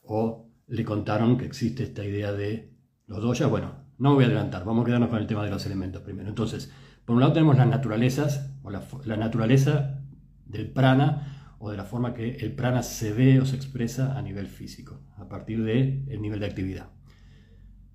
o 0.03 0.49
le 0.67 0.83
contaron 0.83 1.37
que 1.37 1.45
existe 1.45 1.83
esta 1.83 2.03
idea 2.03 2.33
de 2.33 2.73
los 3.05 3.21
doyas. 3.21 3.49
Bueno, 3.49 3.85
no 3.99 4.09
me 4.09 4.15
voy 4.15 4.23
a 4.25 4.27
adelantar, 4.27 4.65
vamos 4.65 4.83
a 4.83 4.87
quedarnos 4.87 5.09
con 5.09 5.19
el 5.19 5.27
tema 5.27 5.45
de 5.45 5.51
los 5.51 5.65
elementos 5.65 6.01
primero. 6.01 6.27
Entonces, 6.27 6.69
por 7.07 7.15
un 7.15 7.21
lado 7.21 7.31
tenemos 7.31 7.55
las 7.55 7.67
naturalezas, 7.67 8.51
la, 8.71 9.17
naturaleza 9.17 10.03
del 10.45 10.71
prana, 10.71 11.55
o 11.59 11.71
de 11.71 11.77
la 11.77 11.85
forma 11.85 12.13
que 12.13 12.35
el 12.35 12.53
prana 12.53 12.83
se 12.83 13.11
ve 13.13 13.39
o 13.39 13.45
se 13.45 13.55
expresa 13.55 14.17
a 14.17 14.21
nivel 14.21 14.47
físico, 14.47 15.01
a 15.17 15.27
partir 15.27 15.63
del 15.63 16.21
nivel 16.21 16.39
de 16.39 16.45
actividad. 16.45 16.91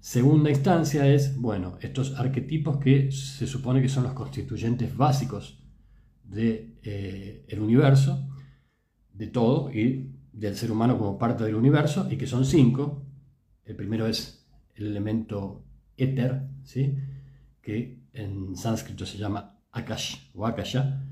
Segunda 0.00 0.50
instancia 0.50 1.06
es, 1.06 1.36
bueno, 1.36 1.78
estos 1.80 2.18
arquetipos 2.18 2.78
que 2.78 3.12
se 3.12 3.46
supone 3.46 3.80
que 3.80 3.88
son 3.88 4.02
los 4.02 4.14
constituyentes 4.14 4.96
básicos 4.96 5.62
del 6.24 6.80
de, 6.82 7.44
eh, 7.46 7.60
universo, 7.60 8.28
de 9.12 9.28
todo 9.28 9.72
y 9.72 10.16
del 10.32 10.56
ser 10.56 10.72
humano 10.72 10.98
como 10.98 11.18
parte 11.18 11.44
del 11.44 11.54
universo, 11.54 12.08
y 12.10 12.16
que 12.16 12.26
son 12.26 12.44
cinco. 12.44 13.06
El 13.64 13.76
primero 13.76 14.06
es 14.08 14.44
el 14.74 14.88
elemento 14.88 15.64
éter, 15.96 16.48
¿sí? 16.64 16.96
que 17.60 18.02
en 18.12 18.56
sánscrito 18.56 19.06
se 19.06 19.18
llama 19.18 19.51
akash 19.72 20.30
o 20.34 20.46
akasha, 20.46 21.02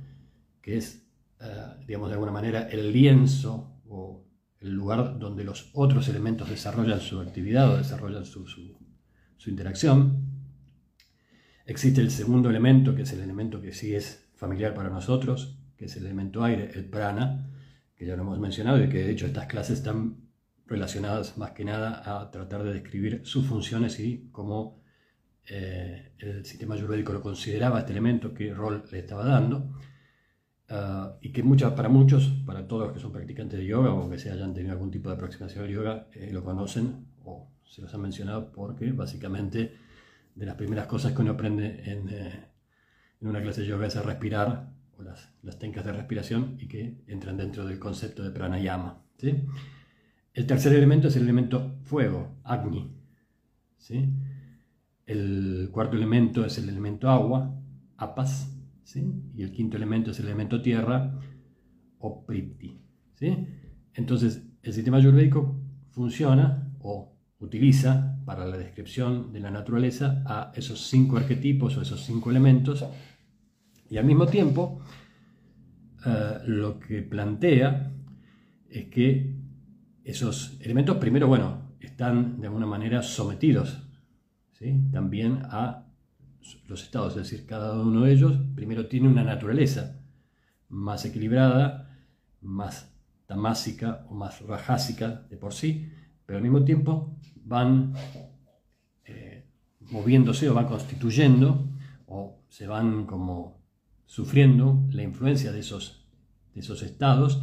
que 0.62 0.76
es, 0.76 1.06
eh, 1.40 1.66
digamos, 1.86 2.08
de 2.08 2.14
alguna 2.14 2.32
manera 2.32 2.68
el 2.68 2.92
lienzo 2.92 3.80
o 3.88 4.24
el 4.60 4.72
lugar 4.72 5.18
donde 5.18 5.44
los 5.44 5.70
otros 5.72 6.08
elementos 6.08 6.48
desarrollan 6.48 7.00
su 7.00 7.20
actividad 7.20 7.72
o 7.72 7.76
desarrollan 7.78 8.24
su, 8.24 8.46
su 8.46 9.50
interacción. 9.50 10.30
Existe 11.66 12.00
el 12.00 12.10
segundo 12.10 12.50
elemento, 12.50 12.94
que 12.94 13.02
es 13.02 13.12
el 13.12 13.20
elemento 13.20 13.60
que 13.60 13.72
sí 13.72 13.94
es 13.94 14.28
familiar 14.34 14.74
para 14.74 14.90
nosotros, 14.90 15.58
que 15.76 15.86
es 15.86 15.96
el 15.96 16.04
elemento 16.04 16.42
aire, 16.44 16.70
el 16.74 16.84
prana, 16.84 17.50
que 17.94 18.06
ya 18.06 18.16
lo 18.16 18.22
hemos 18.22 18.38
mencionado 18.38 18.82
y 18.82 18.88
que 18.88 19.04
de 19.04 19.10
hecho 19.10 19.26
estas 19.26 19.46
clases 19.46 19.78
están 19.78 20.30
relacionadas 20.66 21.36
más 21.36 21.50
que 21.52 21.64
nada 21.64 22.02
a 22.04 22.30
tratar 22.30 22.62
de 22.62 22.72
describir 22.72 23.22
sus 23.24 23.46
funciones 23.46 24.00
y 24.00 24.28
cómo 24.30 24.79
eh, 25.48 26.12
el 26.18 26.44
sistema 26.44 26.74
ayurvédico 26.74 27.12
lo 27.12 27.22
consideraba 27.22 27.80
este 27.80 27.92
elemento, 27.92 28.34
qué 28.34 28.52
rol 28.52 28.84
le 28.90 28.98
estaba 28.98 29.24
dando, 29.24 29.72
ah, 30.68 31.16
y 31.20 31.32
que 31.32 31.42
muchas, 31.42 31.72
para 31.72 31.88
muchos, 31.88 32.28
para 32.46 32.66
todos 32.66 32.84
los 32.84 32.92
que 32.92 33.00
son 33.00 33.12
practicantes 33.12 33.58
de 33.58 33.66
yoga 33.66 33.92
o 33.92 34.08
que 34.08 34.18
se 34.18 34.30
hayan 34.30 34.54
tenido 34.54 34.72
algún 34.72 34.90
tipo 34.90 35.08
de 35.08 35.16
aproximación 35.16 35.64
al 35.64 35.70
yoga, 35.70 36.08
eh, 36.14 36.30
lo 36.32 36.44
conocen 36.44 37.06
o 37.24 37.50
se 37.64 37.82
los 37.82 37.92
han 37.94 38.02
mencionado 38.02 38.52
porque 38.52 38.92
básicamente 38.92 39.76
de 40.34 40.46
las 40.46 40.54
primeras 40.54 40.86
cosas 40.86 41.12
que 41.12 41.22
uno 41.22 41.32
aprende 41.32 41.82
en, 41.84 42.08
eh, 42.08 42.44
una 43.20 43.42
clase 43.42 43.62
de 43.62 43.66
yoga 43.66 43.86
es 43.86 43.96
respirar, 44.04 44.72
o 44.96 45.02
las, 45.02 45.30
las 45.42 45.58
técnicas 45.58 45.84
de 45.84 45.92
respiración, 45.92 46.56
y 46.58 46.68
que 46.68 47.02
entran 47.06 47.36
dentro 47.36 47.66
del 47.66 47.78
concepto 47.78 48.22
de 48.22 48.30
pranayama. 48.30 49.02
¿sí? 49.18 49.44
El 50.32 50.46
tercer 50.46 50.72
elemento 50.72 51.08
es 51.08 51.16
el 51.16 51.24
elemento 51.24 51.76
fuego, 51.82 52.40
Agni. 52.44 52.96
¿sí? 53.76 54.08
El 55.10 55.70
cuarto 55.72 55.96
elemento 55.96 56.44
es 56.44 56.56
el 56.58 56.68
elemento 56.68 57.10
agua, 57.10 57.52
apas, 57.96 58.56
¿sí? 58.84 59.04
y 59.34 59.42
el 59.42 59.50
quinto 59.50 59.76
elemento 59.76 60.12
es 60.12 60.20
el 60.20 60.26
elemento 60.26 60.62
tierra, 60.62 61.18
o. 61.98 62.24
¿sí? 63.16 63.48
Entonces, 63.94 64.46
el 64.62 64.72
sistema 64.72 64.98
ayurvédico 64.98 65.60
funciona 65.90 66.76
o 66.78 67.12
utiliza 67.40 68.20
para 68.24 68.46
la 68.46 68.56
descripción 68.56 69.32
de 69.32 69.40
la 69.40 69.50
naturaleza 69.50 70.22
a 70.24 70.52
esos 70.54 70.86
cinco 70.86 71.16
arquetipos 71.16 71.76
o 71.76 71.82
esos 71.82 72.04
cinco 72.04 72.30
elementos, 72.30 72.84
y 73.90 73.96
al 73.96 74.04
mismo 74.04 74.26
tiempo 74.26 74.80
eh, 76.06 76.38
lo 76.46 76.78
que 76.78 77.02
plantea 77.02 77.90
es 78.68 78.84
que 78.86 79.34
esos 80.04 80.56
elementos 80.60 80.98
primero, 80.98 81.26
bueno, 81.26 81.74
están 81.80 82.40
de 82.40 82.46
alguna 82.46 82.66
manera 82.66 83.02
sometidos 83.02 83.89
también 84.92 85.42
a 85.44 85.86
los 86.68 86.82
estados, 86.82 87.16
es 87.16 87.30
decir, 87.30 87.46
cada 87.46 87.80
uno 87.80 88.02
de 88.02 88.12
ellos 88.12 88.38
primero 88.54 88.86
tiene 88.86 89.08
una 89.08 89.24
naturaleza 89.24 89.98
más 90.68 91.04
equilibrada, 91.04 91.98
más 92.42 92.92
tamásica 93.26 94.06
o 94.10 94.14
más 94.14 94.40
rajásica 94.42 95.26
de 95.30 95.36
por 95.36 95.54
sí, 95.54 95.90
pero 96.26 96.38
al 96.38 96.42
mismo 96.42 96.64
tiempo 96.64 97.16
van 97.44 97.94
eh, 99.04 99.46
moviéndose 99.90 100.48
o 100.50 100.54
van 100.54 100.66
constituyendo 100.66 101.68
o 102.06 102.42
se 102.48 102.66
van 102.66 103.06
como 103.06 103.62
sufriendo 104.04 104.86
la 104.90 105.02
influencia 105.02 105.52
de 105.52 105.60
esos, 105.60 106.06
de 106.54 106.60
esos 106.60 106.82
estados 106.82 107.42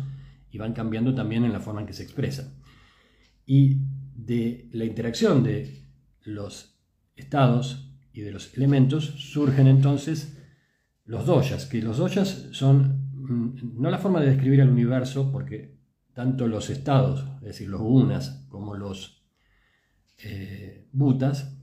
y 0.52 0.58
van 0.58 0.74
cambiando 0.74 1.16
también 1.16 1.46
en 1.46 1.54
la 1.54 1.60
forma 1.60 1.82
en 1.82 1.88
que 1.88 1.94
se 1.94 2.04
expresan. 2.04 2.54
Y 3.46 3.78
de 4.16 4.70
la 4.72 4.86
interacción 4.86 5.44
de 5.44 5.84
los 6.24 6.77
estados 7.18 7.94
y 8.14 8.22
de 8.22 8.32
los 8.32 8.56
elementos 8.56 9.06
surgen 9.06 9.68
entonces 9.68 10.38
los 11.04 11.26
doyas, 11.26 11.66
que 11.66 11.82
los 11.82 11.98
doyas 11.98 12.50
son 12.52 13.10
mm, 13.14 13.82
no 13.82 13.90
la 13.90 13.98
forma 13.98 14.20
de 14.22 14.32
describir 14.32 14.60
el 14.60 14.70
universo, 14.70 15.32
porque 15.32 15.78
tanto 16.14 16.48
los 16.48 16.70
estados, 16.70 17.26
es 17.42 17.48
decir, 17.48 17.70
los 17.70 17.82
gunas, 17.82 18.46
como 18.50 18.76
los 18.76 19.24
eh, 20.24 20.88
butas, 20.92 21.56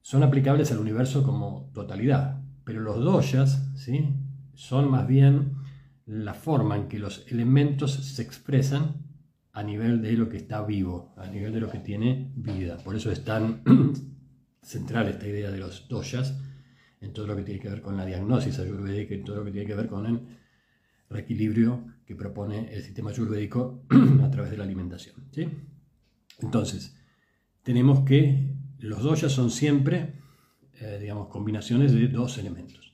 son 0.00 0.22
aplicables 0.22 0.72
al 0.72 0.78
universo 0.78 1.22
como 1.22 1.70
totalidad. 1.72 2.42
Pero 2.64 2.80
los 2.80 3.02
doyas 3.02 3.70
¿sí? 3.76 4.08
son 4.54 4.90
más 4.90 5.06
bien 5.06 5.54
la 6.06 6.34
forma 6.34 6.76
en 6.76 6.88
que 6.88 6.98
los 6.98 7.24
elementos 7.30 7.92
se 7.92 8.22
expresan 8.22 9.06
a 9.52 9.62
nivel 9.62 10.02
de 10.02 10.12
lo 10.12 10.28
que 10.28 10.38
está 10.38 10.62
vivo, 10.62 11.14
a 11.16 11.26
nivel 11.28 11.52
de 11.52 11.60
lo 11.60 11.70
que 11.70 11.78
tiene 11.78 12.32
vida. 12.34 12.78
Por 12.78 12.96
eso 12.96 13.12
están 13.12 13.62
central 14.62 15.08
esta 15.08 15.26
idea 15.26 15.50
de 15.50 15.58
los 15.58 15.88
doyas 15.88 16.38
en 17.00 17.12
todo 17.12 17.26
lo 17.26 17.36
que 17.36 17.42
tiene 17.42 17.60
que 17.60 17.68
ver 17.68 17.82
con 17.82 17.96
la 17.96 18.06
diagnosis 18.06 18.58
ayurvédica, 18.58 19.14
en 19.14 19.24
todo 19.24 19.36
lo 19.36 19.44
que 19.44 19.50
tiene 19.50 19.66
que 19.66 19.74
ver 19.74 19.88
con 19.88 20.28
reequilibrio 21.10 21.84
que 22.06 22.14
propone 22.14 22.72
el 22.72 22.82
sistema 22.82 23.10
ayurvédico 23.10 23.84
a 24.22 24.30
través 24.30 24.50
de 24.50 24.56
la 24.56 24.64
alimentación. 24.64 25.16
¿sí? 25.32 25.48
Entonces, 26.40 26.96
tenemos 27.62 28.04
que 28.04 28.54
los 28.78 29.02
doyas 29.02 29.32
son 29.32 29.50
siempre, 29.50 30.14
eh, 30.80 30.98
digamos, 31.00 31.28
combinaciones 31.28 31.92
de 31.92 32.08
dos 32.08 32.38
elementos. 32.38 32.92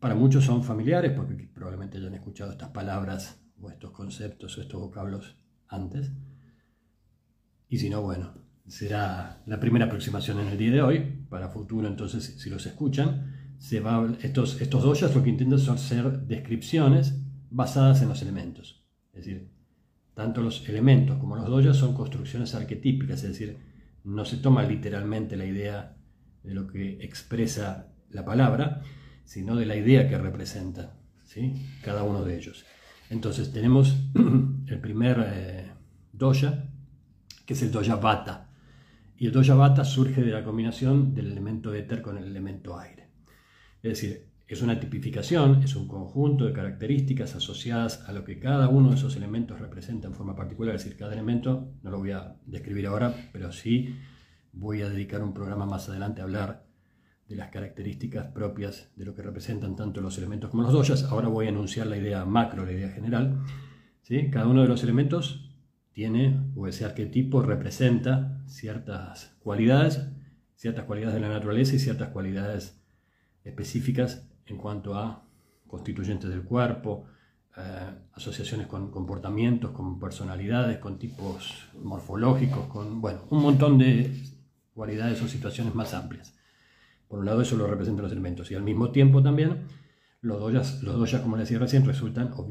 Para 0.00 0.14
muchos 0.14 0.44
son 0.44 0.64
familiares, 0.64 1.12
porque 1.12 1.48
probablemente 1.54 1.98
hayan 1.98 2.14
escuchado 2.14 2.52
estas 2.52 2.70
palabras 2.70 3.40
o 3.60 3.70
estos 3.70 3.92
conceptos 3.92 4.58
o 4.58 4.62
estos 4.62 4.80
vocablos 4.80 5.36
antes. 5.68 6.10
Y 7.68 7.78
si 7.78 7.88
no, 7.88 8.02
bueno, 8.02 8.34
será 8.66 9.42
la 9.46 9.60
primera 9.60 9.86
aproximación 9.86 10.40
en 10.40 10.48
el 10.48 10.58
día 10.58 10.70
de 10.70 10.82
hoy. 10.82 11.24
Para 11.28 11.48
futuro, 11.48 11.88
entonces, 11.88 12.36
si 12.38 12.50
los 12.50 12.66
escuchan, 12.66 13.54
se 13.58 13.80
va, 13.80 14.12
estos, 14.22 14.60
estos 14.60 14.82
doyas 14.82 15.14
lo 15.14 15.22
que 15.22 15.30
intentan 15.30 15.58
son 15.58 15.78
ser 15.78 16.22
descripciones 16.22 17.14
basadas 17.50 18.02
en 18.02 18.08
los 18.08 18.22
elementos. 18.22 18.84
Es 19.12 19.24
decir, 19.24 19.50
tanto 20.14 20.42
los 20.42 20.68
elementos 20.68 21.18
como 21.18 21.36
los 21.36 21.46
doyas 21.46 21.76
son 21.76 21.94
construcciones 21.94 22.54
arquetípicas, 22.54 23.22
es 23.22 23.30
decir, 23.30 23.58
no 24.04 24.24
se 24.24 24.38
toma 24.38 24.64
literalmente 24.64 25.36
la 25.36 25.44
idea 25.44 25.96
de 26.42 26.54
lo 26.54 26.66
que 26.66 26.98
expresa 27.04 27.92
la 28.10 28.24
palabra, 28.24 28.82
sino 29.24 29.56
de 29.56 29.66
la 29.66 29.76
idea 29.76 30.08
que 30.08 30.18
representa 30.18 30.96
¿sí? 31.24 31.54
cada 31.82 32.02
uno 32.02 32.24
de 32.24 32.36
ellos. 32.36 32.64
Entonces 33.10 33.52
tenemos 33.52 33.96
el 34.66 34.80
primer 34.80 35.24
eh, 35.26 35.70
doya, 36.12 36.68
que 37.46 37.54
es 37.54 37.62
el 37.62 37.70
doya 37.70 37.96
vata. 37.96 38.50
Y 39.22 39.26
el 39.26 39.32
doya 39.32 39.54
vata 39.54 39.84
surge 39.84 40.20
de 40.20 40.32
la 40.32 40.42
combinación 40.42 41.14
del 41.14 41.30
elemento 41.30 41.72
éter 41.72 42.02
con 42.02 42.18
el 42.18 42.24
elemento 42.24 42.76
aire. 42.76 43.06
Es 43.80 43.90
decir, 43.90 44.26
es 44.48 44.62
una 44.62 44.80
tipificación, 44.80 45.62
es 45.62 45.76
un 45.76 45.86
conjunto 45.86 46.44
de 46.44 46.52
características 46.52 47.36
asociadas 47.36 48.02
a 48.08 48.12
lo 48.12 48.24
que 48.24 48.40
cada 48.40 48.66
uno 48.66 48.88
de 48.88 48.96
esos 48.96 49.14
elementos 49.14 49.60
representa 49.60 50.08
en 50.08 50.14
forma 50.14 50.34
particular. 50.34 50.74
Es 50.74 50.82
decir, 50.82 50.98
cada 50.98 51.12
elemento, 51.12 51.68
no 51.84 51.92
lo 51.92 51.98
voy 52.00 52.10
a 52.10 52.34
describir 52.46 52.88
ahora, 52.88 53.14
pero 53.32 53.52
sí 53.52 53.94
voy 54.52 54.82
a 54.82 54.88
dedicar 54.88 55.22
un 55.22 55.34
programa 55.34 55.66
más 55.66 55.88
adelante 55.88 56.20
a 56.20 56.24
hablar 56.24 56.66
de 57.28 57.36
las 57.36 57.50
características 57.50 58.26
propias 58.32 58.90
de 58.96 59.04
lo 59.04 59.14
que 59.14 59.22
representan 59.22 59.76
tanto 59.76 60.00
los 60.00 60.18
elementos 60.18 60.50
como 60.50 60.64
los 60.64 60.72
doyas. 60.72 61.04
Ahora 61.04 61.28
voy 61.28 61.46
a 61.46 61.50
enunciar 61.50 61.86
la 61.86 61.96
idea 61.96 62.24
macro, 62.24 62.66
la 62.66 62.72
idea 62.72 62.88
general. 62.88 63.38
¿sí? 64.02 64.30
Cada 64.32 64.48
uno 64.48 64.62
de 64.62 64.68
los 64.68 64.82
elementos 64.82 65.51
tiene, 65.92 66.40
o 66.56 66.66
ese 66.66 66.84
arquetipo 66.84 67.42
representa 67.42 68.40
ciertas 68.46 69.36
cualidades, 69.40 70.08
ciertas 70.56 70.84
cualidades 70.84 71.14
de 71.14 71.20
la 71.20 71.28
naturaleza 71.28 71.74
y 71.74 71.78
ciertas 71.78 72.08
cualidades 72.08 72.80
específicas 73.44 74.26
en 74.46 74.56
cuanto 74.56 74.94
a 74.94 75.24
constituyentes 75.66 76.30
del 76.30 76.42
cuerpo, 76.42 77.06
eh, 77.56 77.90
asociaciones 78.14 78.66
con 78.66 78.90
comportamientos, 78.90 79.72
con 79.72 79.98
personalidades, 79.98 80.78
con 80.78 80.98
tipos 80.98 81.68
morfológicos, 81.82 82.66
con 82.66 83.00
bueno, 83.00 83.26
un 83.30 83.42
montón 83.42 83.78
de 83.78 84.10
cualidades 84.74 85.20
o 85.22 85.28
situaciones 85.28 85.74
más 85.74 85.92
amplias. 85.92 86.34
Por 87.08 87.18
un 87.18 87.26
lado 87.26 87.42
eso 87.42 87.56
lo 87.56 87.66
representan 87.66 88.04
los 88.04 88.12
elementos 88.12 88.50
y 88.50 88.54
al 88.54 88.62
mismo 88.62 88.90
tiempo 88.90 89.22
también 89.22 89.66
los 90.22 90.40
doyas, 90.40 90.82
los 90.82 90.96
doyas 90.96 91.20
como 91.20 91.36
les 91.36 91.48
decía 91.48 91.58
recién, 91.58 91.84
resultan 91.84 92.32
o 92.36 92.46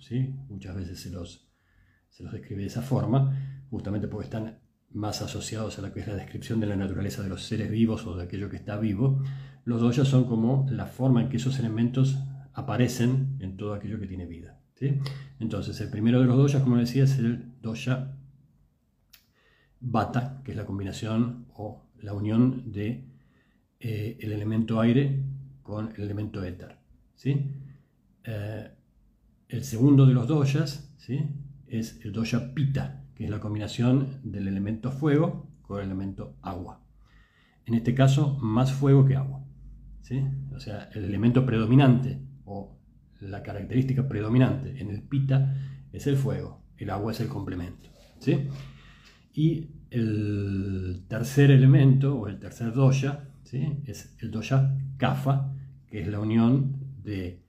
¿sí? 0.00 0.34
muchas 0.48 0.76
veces 0.76 1.00
se 1.00 1.10
los, 1.10 1.45
se 2.16 2.22
los 2.22 2.32
describe 2.32 2.62
de 2.62 2.68
esa 2.68 2.80
forma, 2.80 3.66
justamente 3.68 4.08
porque 4.08 4.24
están 4.24 4.58
más 4.90 5.20
asociados 5.20 5.78
a 5.78 5.82
lo 5.82 5.92
que 5.92 6.00
es 6.00 6.06
la 6.06 6.14
descripción 6.14 6.60
de 6.60 6.66
la 6.66 6.74
naturaleza 6.74 7.22
de 7.22 7.28
los 7.28 7.42
seres 7.42 7.70
vivos 7.70 8.06
o 8.06 8.16
de 8.16 8.24
aquello 8.24 8.48
que 8.48 8.56
está 8.56 8.78
vivo, 8.78 9.22
los 9.66 9.82
doyas 9.82 10.08
son 10.08 10.24
como 10.24 10.66
la 10.70 10.86
forma 10.86 11.20
en 11.20 11.28
que 11.28 11.36
esos 11.36 11.58
elementos 11.58 12.16
aparecen 12.54 13.36
en 13.40 13.58
todo 13.58 13.74
aquello 13.74 14.00
que 14.00 14.06
tiene 14.06 14.24
vida. 14.24 14.58
Entonces, 15.38 15.78
el 15.82 15.90
primero 15.90 16.20
de 16.20 16.26
los 16.26 16.38
doyas, 16.38 16.62
como 16.62 16.78
decía, 16.78 17.04
es 17.04 17.18
el 17.18 17.52
doya 17.60 18.16
bata, 19.80 20.40
que 20.42 20.52
es 20.52 20.56
la 20.56 20.64
combinación 20.64 21.48
o 21.52 21.84
la 21.98 22.14
unión 22.14 22.72
de 22.72 23.04
eh, 23.78 24.16
el 24.20 24.32
elemento 24.32 24.80
aire 24.80 25.22
con 25.62 25.92
el 25.94 26.04
elemento 26.04 26.42
éter. 26.42 26.78
¿sí? 27.14 27.52
Eh, 28.24 28.70
el 29.48 29.64
segundo 29.64 30.06
de 30.06 30.14
los 30.14 30.26
doyas 30.26 30.94
¿sí? 30.96 31.20
Es 31.68 32.00
el 32.04 32.12
doya 32.12 32.54
pita, 32.54 33.04
que 33.14 33.24
es 33.24 33.30
la 33.30 33.40
combinación 33.40 34.20
del 34.22 34.48
elemento 34.48 34.90
fuego 34.90 35.48
con 35.62 35.80
el 35.80 35.86
elemento 35.86 36.36
agua. 36.42 36.82
En 37.64 37.74
este 37.74 37.94
caso, 37.94 38.38
más 38.40 38.72
fuego 38.72 39.04
que 39.04 39.16
agua. 39.16 39.44
¿sí? 40.02 40.22
O 40.54 40.60
sea, 40.60 40.88
el 40.94 41.04
elemento 41.04 41.44
predominante 41.44 42.20
o 42.44 42.78
la 43.20 43.42
característica 43.42 44.06
predominante 44.06 44.80
en 44.80 44.90
el 44.90 45.02
pita 45.02 45.54
es 45.92 46.06
el 46.06 46.16
fuego, 46.16 46.62
el 46.76 46.90
agua 46.90 47.12
es 47.12 47.20
el 47.20 47.28
complemento. 47.28 47.90
¿sí? 48.20 48.48
Y 49.34 49.70
el 49.90 51.04
tercer 51.08 51.50
elemento 51.50 52.18
o 52.18 52.28
el 52.28 52.38
tercer 52.38 52.72
doya 52.72 53.28
¿sí? 53.42 53.80
es 53.84 54.14
el 54.20 54.30
doya 54.30 54.76
kafa, 54.98 55.52
que 55.86 56.00
es 56.00 56.08
la 56.08 56.20
unión 56.20 56.76
de 57.02 57.45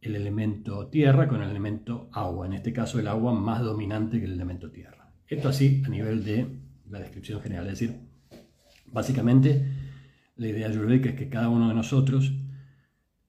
el 0.00 0.16
elemento 0.16 0.88
tierra 0.88 1.28
con 1.28 1.42
el 1.42 1.50
elemento 1.50 2.08
agua, 2.12 2.46
en 2.46 2.54
este 2.54 2.72
caso 2.72 2.98
el 2.98 3.08
agua 3.08 3.32
más 3.32 3.62
dominante 3.62 4.18
que 4.18 4.26
el 4.26 4.34
elemento 4.34 4.70
tierra. 4.70 5.12
Esto 5.26 5.48
así 5.48 5.82
a 5.84 5.88
nivel 5.88 6.24
de 6.24 6.46
la 6.88 7.00
descripción 7.00 7.40
general, 7.40 7.66
es 7.66 7.80
decir, 7.80 8.00
básicamente 8.86 9.66
la 10.36 10.48
idea 10.48 10.68
ayurvédica 10.68 11.10
es 11.10 11.16
que 11.16 11.28
cada 11.28 11.48
uno 11.48 11.68
de 11.68 11.74
nosotros 11.74 12.32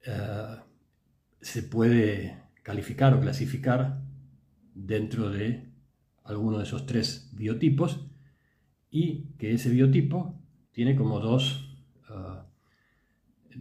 eh, 0.05 0.55
se 1.41 1.63
puede 1.63 2.37
calificar 2.63 3.13
o 3.13 3.21
clasificar 3.21 4.01
dentro 4.73 5.29
de 5.29 5.71
alguno 6.23 6.57
de 6.57 6.65
esos 6.65 6.85
tres 6.85 7.31
biotipos 7.33 8.05
y 8.89 9.33
que 9.37 9.53
ese 9.53 9.69
biotipo 9.69 10.39
tiene 10.71 10.95
como 10.95 11.19
dos, 11.19 11.66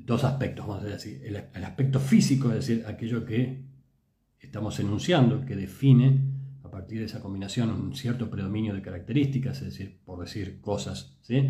dos 0.05 0.25
aspectos, 0.25 0.67
vamos 0.67 0.85
a 0.85 0.89
decir 0.89 1.21
El, 1.25 1.37
el, 1.55 1.65
aspecto 1.65 2.01
físico, 2.01 2.49
es 2.51 2.67
decir, 2.67 2.85
aquello 2.87 3.25
que 3.25 3.65
estamos 4.39 4.79
enunciando, 4.79 5.45
que 5.45 5.57
define 5.57 6.21
a 6.63 6.71
partir 6.71 7.01
de 7.01 7.07
esa 7.07 7.21
combinación 7.21 7.71
un 7.71 7.95
cierto 7.95 8.31
predominio 8.31 8.75
de 8.75 8.83
características, 8.83 9.59
es 9.59 9.65
decir, 9.65 9.99
por 10.05 10.21
decir 10.21 10.61
cosas, 10.61 11.17
¿sí? 11.23 11.49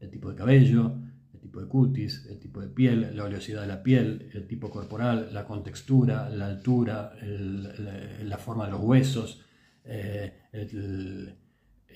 el 0.00 0.10
tipo 0.10 0.30
de 0.30 0.36
cabello, 0.36 0.94
tipo 1.40 1.60
de 1.60 1.66
cutis, 1.66 2.26
el 2.26 2.38
tipo 2.38 2.60
de 2.60 2.68
piel, 2.68 3.16
la 3.16 3.24
oleosidad 3.24 3.62
de 3.62 3.66
la 3.66 3.82
piel, 3.82 4.30
el 4.34 4.46
tipo 4.46 4.70
corporal, 4.70 5.30
la 5.32 5.44
contextura, 5.44 6.28
la 6.28 6.46
altura, 6.46 7.12
la, 7.20 8.38
forma 8.38 8.66
de 8.66 8.70
los 8.70 8.80
huesos, 8.80 9.42
eh, 9.84 10.42
el, 10.52 11.34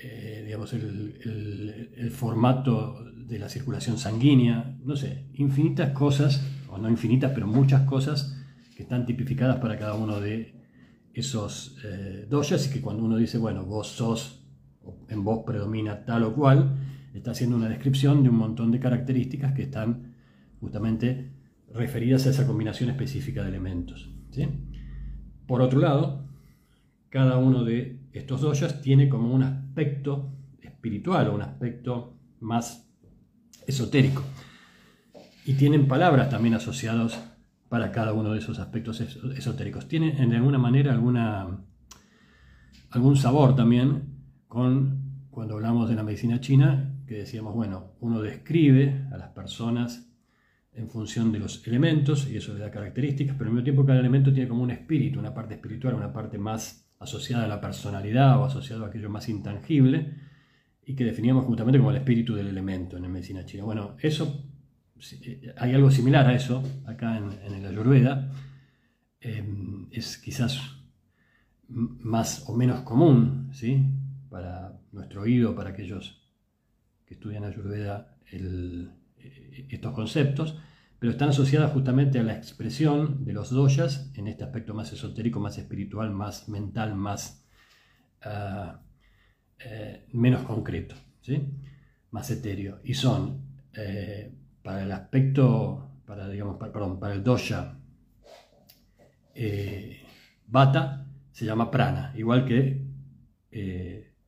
eh, 0.03 0.43
digamos, 0.45 0.73
el, 0.73 2.11
formato 2.11 3.05
de 3.05 3.39
la 3.39 3.49
circulación 3.49 3.99
sanguínea, 3.99 4.77
no 4.85 4.97
sé, 4.97 5.27
infinitas 5.35 5.91
cosas, 5.91 6.45
o 6.69 6.79
no 6.79 6.91
infinitas, 6.91 7.33
pero 7.35 7.47
muchas 7.47 7.83
cosas 7.83 8.37
que 8.77 8.83
están 8.83 9.07
tipificadas 9.07 9.57
para 9.57 9.79
cada 9.79 9.95
uno 9.95 10.21
de 10.21 10.55
esos 11.13 11.79
eh, 11.85 12.27
doyas 12.29 12.67
y 12.67 12.71
que 12.71 12.81
cuando 12.81 13.05
uno 13.05 13.17
dice, 13.17 13.39
bueno, 13.39 13.65
vos 13.65 13.89
sos, 13.89 14.45
en 15.09 15.25
vos 15.25 15.45
predomina 15.47 16.05
tal 16.05 16.25
o 16.25 16.35
cual, 16.35 16.77
está 17.15 17.31
haciendo 17.31 17.57
una 17.57 17.69
descripción 17.69 18.23
de 18.23 18.29
un 18.29 18.37
montón 18.37 18.71
de 18.73 18.81
características 18.81 19.53
que 19.53 19.63
están 19.63 20.15
justamente 20.61 21.33
referidas 21.73 22.27
a 22.27 22.31
esa 22.31 22.47
combinación 22.47 22.91
específica 22.91 23.43
de 23.43 23.49
elementos. 23.49 24.11
Por 25.47 25.63
otro 25.63 25.79
lado, 25.79 26.29
cada 27.09 27.39
uno 27.39 27.65
de 27.65 28.01
estos 28.13 28.41
doyas 28.41 28.81
tiene 28.81 29.09
como 29.09 29.33
un 29.33 29.64
aspecto 29.75 30.33
espiritual 30.63 31.27
o 31.29 31.35
un 31.35 31.43
aspecto 31.43 32.17
más 32.39 32.89
esotérico. 33.67 34.23
Y 35.45 35.55
tienen 35.55 35.89
palabras 35.89 36.31
también 36.31 36.55
asociadas 36.55 37.21
para 37.69 37.91
cada 37.91 38.13
uno 38.13 38.33
de 38.33 38.39
esos 38.39 38.61
aspectos 38.61 39.01
esotéricos. 39.01 39.89
Tienen 39.89 40.31
de 40.31 40.37
alguna 40.37 40.59
manera 40.59 40.93
alguna, 40.93 41.59
algún 42.91 43.17
sabor 43.17 43.57
también 43.57 44.15
con 44.47 45.27
cuando 45.31 45.55
hablamos 45.55 45.89
de 45.89 45.97
la 45.97 46.05
medicina 46.05 46.41
china 46.41 46.95
que 47.09 47.17
decíamos, 47.17 47.53
bueno, 47.53 47.97
uno 47.99 48.23
describe 48.23 49.09
a 49.13 49.17
las 49.17 49.31
personas 49.31 50.09
en 50.73 50.89
función 50.89 51.33
de 51.33 51.41
los 51.41 51.67
elementos 51.67 52.31
y 52.31 52.37
eso 52.37 52.55
le 52.55 52.61
da 52.61 52.71
características, 52.71 53.35
pero 53.37 53.51
al 53.51 53.55
mismo 53.55 53.65
tiempo 53.65 53.85
cada 53.85 53.99
elemento 53.99 54.33
tiene 54.33 54.49
como 54.49 54.63
un 54.63 54.71
espíritu, 54.71 55.19
una 55.19 55.35
parte 55.35 55.55
espiritual, 55.55 55.95
una 55.95 56.13
parte 56.13 56.39
más 56.39 56.84
asociada 56.99 57.45
a 57.45 57.49
la 57.49 57.61
personalidad 57.61 58.39
o 58.41 58.45
asociado 58.45 58.85
a 58.85 58.89
aquello 58.89 59.11
más 59.11 59.29
intangible 59.29 60.15
y 60.87 60.95
que 60.95 61.05
definíamos 61.05 61.45
justamente 61.45 61.79
como 61.79 61.91
el 61.91 61.97
espíritu 61.97 62.35
del 62.35 62.49
elemento 62.49 62.97
en 62.97 63.03
la 63.03 63.09
medicina 63.09 63.45
china. 63.45 63.65
Bueno, 63.65 63.97
eso, 64.01 64.45
hay 65.57 65.75
algo 65.75 65.91
similar 65.91 66.27
a 66.27 66.35
eso 66.35 66.63
acá 66.87 67.17
en, 67.17 67.55
el 67.55 67.67
Ayurveda, 67.67 68.31
em, 69.21 69.89
es 69.91 70.19
quizás 70.19 70.61
más 71.69 72.49
o 72.49 72.55
menos 72.55 72.81
común 72.81 73.51
¿sí? 73.53 73.83
para 74.29 74.79
nuestro 74.93 75.23
oído, 75.23 75.55
para 75.55 75.71
aquellos 75.71 76.23
que 77.07 77.15
estudian 77.15 77.45
Ayurveda 77.45 78.17
eh, 78.31 79.67
estos 79.71 79.93
conceptos, 79.93 80.59
pero 80.99 81.13
están 81.13 81.31
asociadas 81.31 81.73
justamente 81.73 82.19
a 82.19 82.23
la 82.23 82.35
expresión 82.35 83.25
de 83.25 83.33
los 83.33 83.51
doyas 83.51 84.11
en 84.15 84.29
este 84.29 84.45
aspecto 84.45 84.75
más 84.75 84.93
esotérico, 84.93 85.41
más 85.41 85.59
espiritual, 85.59 86.11
más 86.11 86.49
mental, 86.49 86.95
más 86.95 87.47
ah, 88.23 88.81
eh, 89.59 90.07
menos 90.13 90.43
concreto, 90.43 90.95
¿sí? 91.21 91.47
más 92.11 92.31
etéreo. 92.31 92.81
Y 92.85 92.95
son 92.95 93.43
eh, 93.75 94.35
para 94.63 94.83
el 94.83 94.93
aspecto, 94.93 96.01
para, 96.07 96.29
digamos, 96.29 96.57
perdón, 96.59 96.99
para 96.99 97.15
el 97.15 97.23
doya 97.23 97.77
bata, 100.47 101.07
eh, 101.07 101.27
se 101.33 101.45
llama 101.45 101.71
prana, 101.71 102.13
igual 102.17 102.45
que 102.47 102.85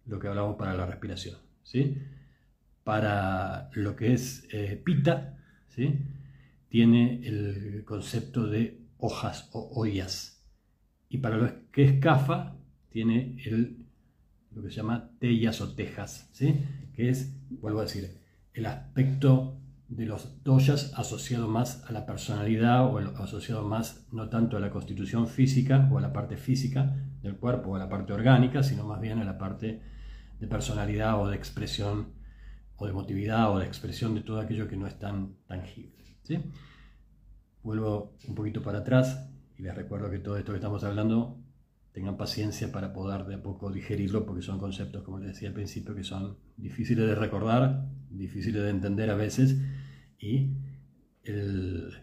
lo 0.04 0.18
que 0.18 0.28
hablamos 0.28 0.56
para 0.56 0.74
la 0.74 0.86
respiración. 0.86 1.36
¿sí? 1.62 2.02
Para 2.84 3.70
lo 3.72 3.96
que 3.96 4.12
es 4.12 4.46
pita, 4.84 5.38
¿sí? 5.68 6.15
Tiene 6.76 7.26
el 7.26 7.84
concepto 7.86 8.46
de 8.46 8.86
hojas 8.98 9.48
o 9.54 9.80
ollas. 9.80 10.46
Y 11.08 11.16
para 11.16 11.38
lo 11.38 11.70
que 11.72 11.84
es 11.84 12.00
cafa, 12.00 12.58
tiene 12.90 13.38
el, 13.46 13.86
lo 14.50 14.62
que 14.62 14.68
se 14.68 14.76
llama 14.76 15.08
tellas 15.18 15.62
o 15.62 15.74
tejas, 15.74 16.28
¿sí? 16.32 16.54
que 16.92 17.08
es, 17.08 17.34
vuelvo 17.48 17.78
a 17.78 17.84
decir, 17.84 18.20
el 18.52 18.66
aspecto 18.66 19.58
de 19.88 20.04
los 20.04 20.44
doyas 20.44 20.92
asociado 20.98 21.48
más 21.48 21.82
a 21.88 21.92
la 21.92 22.04
personalidad 22.04 22.84
o 22.84 22.98
asociado 23.22 23.66
más 23.66 24.06
no 24.12 24.28
tanto 24.28 24.58
a 24.58 24.60
la 24.60 24.68
constitución 24.68 25.28
física 25.28 25.88
o 25.90 25.96
a 25.96 26.02
la 26.02 26.12
parte 26.12 26.36
física 26.36 26.94
del 27.22 27.36
cuerpo 27.36 27.70
o 27.70 27.76
a 27.76 27.78
la 27.78 27.88
parte 27.88 28.12
orgánica, 28.12 28.62
sino 28.62 28.84
más 28.84 29.00
bien 29.00 29.18
a 29.18 29.24
la 29.24 29.38
parte 29.38 29.80
de 30.38 30.46
personalidad 30.46 31.22
o 31.22 31.28
de 31.28 31.36
expresión 31.36 32.12
o 32.76 32.84
de 32.84 32.90
emotividad 32.90 33.50
o 33.50 33.60
de 33.60 33.64
expresión 33.64 34.14
de 34.14 34.20
todo 34.20 34.40
aquello 34.40 34.68
que 34.68 34.76
no 34.76 34.86
es 34.86 34.98
tan 34.98 35.36
tangible. 35.46 36.05
¿Sí? 36.26 36.38
Vuelvo 37.62 38.16
un 38.26 38.34
poquito 38.34 38.62
para 38.62 38.78
atrás 38.78 39.28
y 39.56 39.62
les 39.62 39.74
recuerdo 39.74 40.10
que 40.10 40.18
todo 40.18 40.36
esto 40.36 40.52
que 40.52 40.58
estamos 40.58 40.84
hablando 40.84 41.38
tengan 41.92 42.16
paciencia 42.16 42.70
para 42.70 42.92
poder 42.92 43.24
de 43.24 43.36
a 43.36 43.42
poco 43.42 43.70
digerirlo 43.70 44.26
porque 44.26 44.42
son 44.42 44.58
conceptos, 44.58 45.02
como 45.02 45.18
les 45.18 45.28
decía 45.28 45.48
al 45.48 45.54
principio, 45.54 45.94
que 45.94 46.04
son 46.04 46.36
difíciles 46.56 47.06
de 47.06 47.14
recordar, 47.14 47.88
difíciles 48.10 48.62
de 48.62 48.70
entender 48.70 49.08
a 49.08 49.14
veces 49.14 49.56
y 50.18 50.52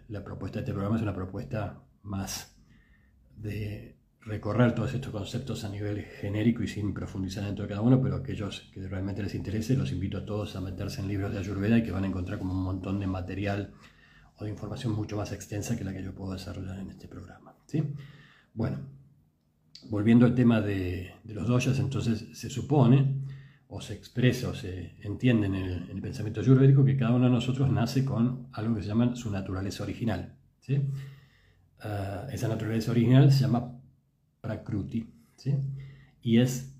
la 0.10 0.24
propuesta 0.24 0.60
de 0.60 0.64
este 0.64 0.74
programa 0.74 0.98
es 0.98 1.02
una 1.02 1.14
propuesta 1.14 1.82
más 2.02 2.58
de 3.38 3.98
recorrer 4.22 4.74
todos 4.74 4.94
estos 4.94 5.12
conceptos 5.12 5.64
a 5.64 5.70
nivel 5.70 6.02
genérico 6.02 6.64
y 6.64 6.68
sin 6.68 6.94
profundizar 6.94 7.46
dentro 7.46 7.64
de 7.64 7.70
cada 7.70 7.82
uno, 7.82 8.02
pero 8.02 8.18
aquellos 8.18 8.70
que 8.74 8.86
realmente 8.88 9.22
les 9.22 9.36
interese, 9.36 9.76
los 9.76 9.92
invito 9.92 10.18
a 10.18 10.26
todos 10.26 10.56
a 10.56 10.62
meterse 10.62 11.02
en 11.02 11.08
libros 11.08 11.34
de 11.34 11.40
Ayurveda 11.40 11.78
y 11.78 11.84
que 11.84 11.92
van 11.92 12.04
a 12.04 12.08
encontrar 12.08 12.40
como 12.40 12.54
un 12.54 12.64
montón 12.64 13.00
de 13.00 13.08
material 13.08 13.74
o 14.38 14.44
de 14.44 14.50
información 14.50 14.94
mucho 14.94 15.18
más 15.18 15.32
extensa 15.32 15.78
que 15.78 15.84
la 15.84 15.94
que 15.94 16.04
yo 16.04 16.14
puedo 16.14 16.34
desarrollar 16.34 16.80
en 16.80 16.90
este 16.90 17.08
programa. 17.08 17.56
¿sí? 17.66 17.84
Bueno, 18.54 18.78
volviendo 19.90 20.26
al 20.26 20.36
tema 20.36 20.62
de, 20.62 21.14
los 21.26 21.48
doyas, 21.48 21.80
entonces 21.80 22.26
se 22.34 22.50
supone 22.50 23.22
o 23.68 23.82
se 23.82 23.94
expresa 23.94 24.50
o 24.50 24.54
se 24.54 24.96
entiende 25.02 25.48
en 25.48 25.56
el, 25.56 26.02
pensamiento 26.02 26.42
ayurvédico 26.42 26.86
que 26.86 26.98
cada 26.98 27.16
uno 27.16 27.26
de 27.26 27.32
nosotros 27.32 27.72
nace 27.72 28.06
con 28.06 28.48
algo 28.52 28.76
que 28.76 28.82
se 28.82 28.88
llama 28.88 29.16
su 29.16 29.32
naturaleza 29.32 29.84
original. 29.84 30.36
¿sí? 30.60 30.82
Ah, 31.80 32.28
esa 32.32 32.48
naturaleza 32.48 32.92
original 32.92 33.32
se 33.32 33.42
llama 33.42 33.80
prakruti 34.42 35.10
¿sí? 35.38 35.56
y 36.22 36.40
es 36.40 36.76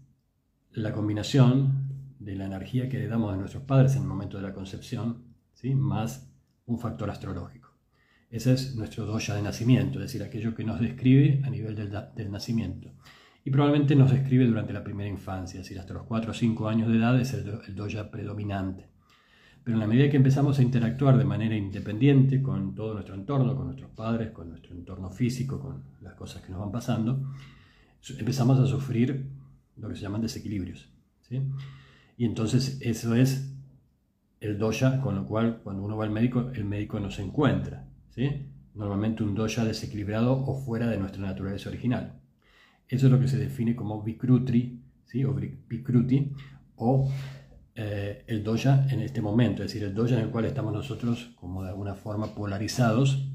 la 0.72 0.92
combinación 0.92 1.84
de 2.20 2.36
la 2.36 2.46
energía 2.46 2.90
que 2.90 2.98
heredamos 2.98 3.32
de 3.32 3.38
nuestros 3.38 3.64
padres 3.64 3.96
en 3.96 4.04
el 4.04 4.08
momento 4.08 4.38
de 4.38 4.44
la 4.44 4.54
concepción, 4.54 5.24
¿sí? 5.54 5.76
más 5.76 6.33
un 6.66 6.80
factor 6.80 7.10
astrológico. 7.10 7.74
Ese 8.30 8.54
es 8.54 8.76
nuestro 8.76 9.06
doya 9.06 9.36
de 9.36 9.44
nacimiento, 9.44 10.00
es 10.00 10.06
decir, 10.06 10.24
aquello 10.24 10.56
que 10.56 10.64
nos 10.64 10.80
describe 10.80 11.42
a 11.44 11.50
nivel 11.50 11.76
del, 11.76 12.32
nacimiento. 12.32 12.92
Y 13.46 13.52
probablemente 13.52 13.96
nos 13.96 14.12
describe 14.12 14.48
durante 14.48 14.74
la 14.74 14.84
primera 14.84 15.08
infancia, 15.08 15.60
es 15.60 15.66
decir, 15.66 15.80
hasta 15.80 15.94
los 15.94 16.04
4 16.04 16.32
o 16.32 16.34
5 16.34 16.68
años 16.68 16.90
de 16.90 16.98
edad 16.98 17.20
es 17.20 17.34
el, 17.34 17.76
doya 17.76 18.10
predominante. 18.10 18.88
Pero 19.64 19.76
en 19.76 19.82
la 19.82 19.88
medida 19.88 20.10
que 20.10 20.18
empezamos 20.18 20.58
a 20.58 20.64
interactuar 20.64 21.18
de 21.18 21.26
manera 21.26 21.56
independiente 21.56 22.42
con 22.42 22.74
todo 22.74 22.94
nuestro 22.94 23.14
entorno, 23.14 23.56
con 23.56 23.68
nuestros 23.68 23.92
padres, 23.92 24.32
con 24.32 24.50
nuestro 24.50 24.74
entorno 24.74 25.12
físico, 25.12 25.60
con 25.60 25.84
las 26.02 26.16
cosas 26.16 26.42
que 26.42 26.52
nos 26.52 26.60
van 26.60 26.72
pasando, 26.72 27.34
empezamos 28.18 28.60
a 28.60 28.66
sufrir 28.66 29.30
lo 29.78 29.90
que 29.90 29.96
se 29.96 30.02
llaman 30.02 30.22
desequilibrios. 30.22 30.90
Y 32.18 32.26
entonces 32.26 32.80
eso 32.82 33.14
es 33.14 33.53
el 34.44 34.58
doya, 34.58 35.00
con 35.00 35.16
lo 35.16 35.26
cual 35.26 35.62
cuando 35.64 35.84
uno 35.84 35.96
va 35.96 36.04
al 36.04 36.12
médico, 36.12 36.52
el 36.54 36.66
médico 36.66 37.00
no 37.00 37.10
se 37.10 37.24
encuentra. 37.24 37.88
¿sí? 38.10 38.30
Normalmente 38.76 39.24
un 39.24 39.36
doya 39.36 39.64
desequilibrado 39.64 40.34
o 40.34 40.56
fuera 40.56 40.88
de 40.88 40.98
nuestra 40.98 41.22
naturaleza 41.22 41.70
original. 41.70 42.20
Eso 42.88 43.06
es 43.08 43.12
lo 43.12 43.20
que 43.20 43.30
se 43.30 43.38
define 43.38 43.74
como 43.76 44.04
Vikrutri, 44.04 44.82
¿sí? 45.06 45.24
o 45.24 45.34
Vikruti, 45.34 46.34
o 46.76 47.10
eh, 47.74 48.26
el 48.28 48.44
doya 48.44 48.86
en 48.90 49.00
este 49.00 49.22
momento, 49.22 49.64
es 49.64 49.72
decir, 49.72 49.88
el 49.88 49.96
doya 49.96 50.18
en 50.18 50.26
el 50.26 50.30
cual 50.30 50.46
estamos 50.46 50.74
nosotros 50.74 51.32
como 51.36 51.64
de 51.64 51.70
alguna 51.70 51.96
forma 51.96 52.36
polarizados 52.36 53.26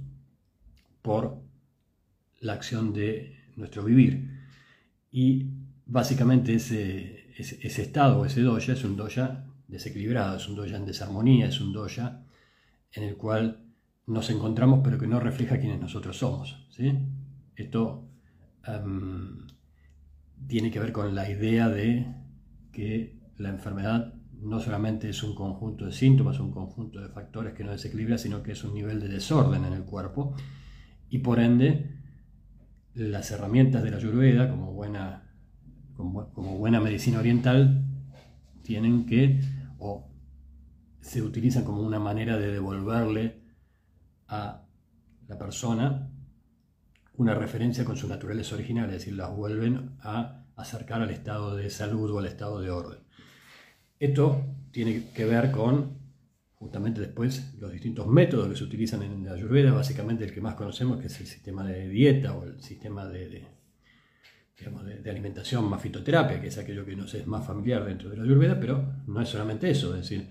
por 1.00 1.40
la 2.40 2.52
acción 2.52 2.92
de 2.92 3.34
nuestro 3.56 3.82
vivir. 3.82 4.30
Y 5.10 5.46
básicamente 5.86 6.54
ese, 6.54 7.30
ese, 7.38 7.82
estado, 7.82 8.26
ese 8.26 8.42
doya, 8.42 8.74
es 8.74 8.84
un 8.84 8.96
doya 8.96 9.47
desequilibrado, 9.68 10.36
es 10.36 10.48
un 10.48 10.56
doya 10.56 10.76
en 10.76 10.86
desarmonía, 10.86 11.46
es 11.46 11.60
un 11.60 11.72
doya 11.72 12.22
en 12.92 13.04
el 13.04 13.16
cual 13.16 13.64
nos 14.06 14.30
encontramos 14.30 14.80
pero 14.82 14.98
que 14.98 15.06
no 15.06 15.20
refleja 15.20 15.58
quiénes 15.60 15.80
nosotros 15.80 16.16
somos. 16.16 16.66
¿sí? 16.70 16.92
Esto 17.54 18.08
em, 18.66 19.46
tiene 20.46 20.70
que 20.70 20.80
ver 20.80 20.92
con 20.92 21.14
la 21.14 21.30
idea 21.30 21.68
de 21.68 22.06
que 22.72 23.18
la 23.36 23.50
enfermedad 23.50 24.14
no 24.40 24.60
solamente 24.60 25.10
es 25.10 25.22
un 25.22 25.34
conjunto 25.34 25.84
de 25.84 25.92
síntomas, 25.92 26.40
un 26.40 26.50
conjunto 26.50 27.00
de 27.00 27.08
factores 27.08 27.54
que 27.54 27.64
no 27.64 27.72
desequilibra, 27.72 28.18
sino 28.18 28.42
que 28.42 28.52
es 28.52 28.64
un 28.64 28.72
nivel 28.72 29.00
de 29.00 29.08
desorden 29.08 29.64
en 29.64 29.72
el 29.72 29.82
cuerpo 29.82 30.34
y 31.10 31.18
por 31.18 31.40
ende 31.40 31.98
las 32.94 33.30
herramientas 33.30 33.82
de 33.82 33.90
la 33.90 33.96
ayurveda 33.96 34.48
como 34.48 34.72
buena, 34.72 35.30
como 35.96 36.58
buena 36.58 36.80
medicina 36.80 37.18
oriental 37.18 37.84
tienen 38.62 39.06
que 39.06 39.40
o 39.78 40.10
se 41.00 41.22
utilizan 41.22 41.64
como 41.64 41.82
una 41.82 41.98
manera 41.98 42.36
de 42.36 42.50
devolverle 42.50 43.42
a 44.26 44.66
la 45.26 45.38
persona 45.38 46.10
una 47.14 47.34
referencia 47.34 47.84
con 47.84 47.96
su 47.96 48.08
naturaleza 48.08 48.54
original, 48.54 48.86
es 48.86 49.00
decir, 49.00 49.14
las 49.14 49.34
vuelven 49.34 49.96
a 50.00 50.44
acercar 50.56 51.02
al 51.02 51.10
estado 51.10 51.56
de 51.56 51.70
salud 51.70 52.10
o 52.10 52.18
al 52.18 52.26
estado 52.26 52.60
de 52.60 52.70
orden. 52.70 53.00
Esto 53.98 54.44
tiene 54.70 55.10
que 55.14 55.24
ver 55.24 55.50
con 55.50 55.98
justamente 56.54 57.00
después 57.00 57.54
los 57.58 57.72
distintos 57.72 58.06
métodos 58.06 58.48
que 58.48 58.56
se 58.56 58.64
utilizan 58.64 59.02
en 59.02 59.24
la 59.24 59.32
ayurveda, 59.32 59.72
básicamente 59.72 60.24
el 60.24 60.32
que 60.32 60.40
más 60.40 60.54
conocemos 60.54 61.00
que 61.00 61.06
es 61.06 61.20
el 61.20 61.26
sistema 61.26 61.64
de 61.64 61.88
dieta 61.88 62.34
o 62.34 62.44
el 62.44 62.60
sistema 62.60 63.06
de 63.06 63.28
de, 63.28 63.57
alimentación 65.10 65.68
más 65.68 65.82
fitoterapia, 65.82 66.40
que 66.40 66.48
es 66.48 66.58
aquello 66.58 66.84
que 66.84 66.96
nos 66.96 67.14
es 67.14 67.26
más 67.26 67.46
familiar 67.46 67.84
dentro 67.84 68.10
de 68.10 68.16
la 68.16 68.24
ayurveda, 68.24 68.58
pero 68.58 68.94
no 69.06 69.20
es 69.20 69.28
solamente 69.28 69.70
eso, 69.70 69.94
es 69.94 70.02
decir, 70.02 70.30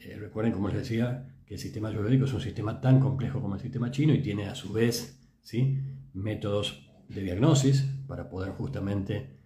eh, 0.00 0.16
recuerden 0.18 0.52
como 0.52 0.68
les 0.68 0.78
decía 0.78 1.28
que 1.44 1.54
el 1.54 1.60
sistema 1.60 1.88
ayurvédico 1.88 2.24
es 2.24 2.32
un 2.32 2.40
sistema 2.40 2.80
tan 2.80 3.00
complejo 3.00 3.40
como 3.40 3.54
el 3.54 3.60
sistema 3.60 3.90
chino 3.90 4.14
y 4.14 4.22
tiene 4.22 4.46
a 4.46 4.54
su 4.54 4.72
vez 4.72 5.20
¿sí? 5.42 5.78
métodos 6.14 6.88
de 7.08 7.22
diagnosis 7.22 7.86
para 8.06 8.28
poder 8.28 8.52
justamente 8.52 9.40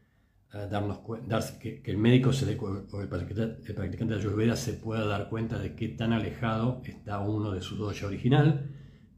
uh, 0.53 0.71
darnos 0.71 1.01
darse, 1.27 1.59
que, 1.59 1.83
que, 1.83 1.91
el 1.91 1.97
médico 1.97 2.33
se 2.33 2.47
dé, 2.47 2.59
o 2.59 3.01
el 3.01 3.09
practicante, 3.09 3.67
el 3.67 3.75
practicante 3.75 4.15
de 4.15 4.21
ayurveda 4.21 4.55
se 4.55 4.75
pueda 4.75 5.07
dar 5.07 5.29
cuenta 5.29 5.59
de 5.59 5.75
qué 5.75 5.89
tan 5.89 6.13
alejado 6.13 6.83
está 6.85 7.21
uno 7.21 7.53
de 7.53 7.63
su 7.63 7.77
doya 7.77 8.07
original, 8.07 8.71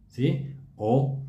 ¿sí? 0.08 0.54
o 0.76 1.26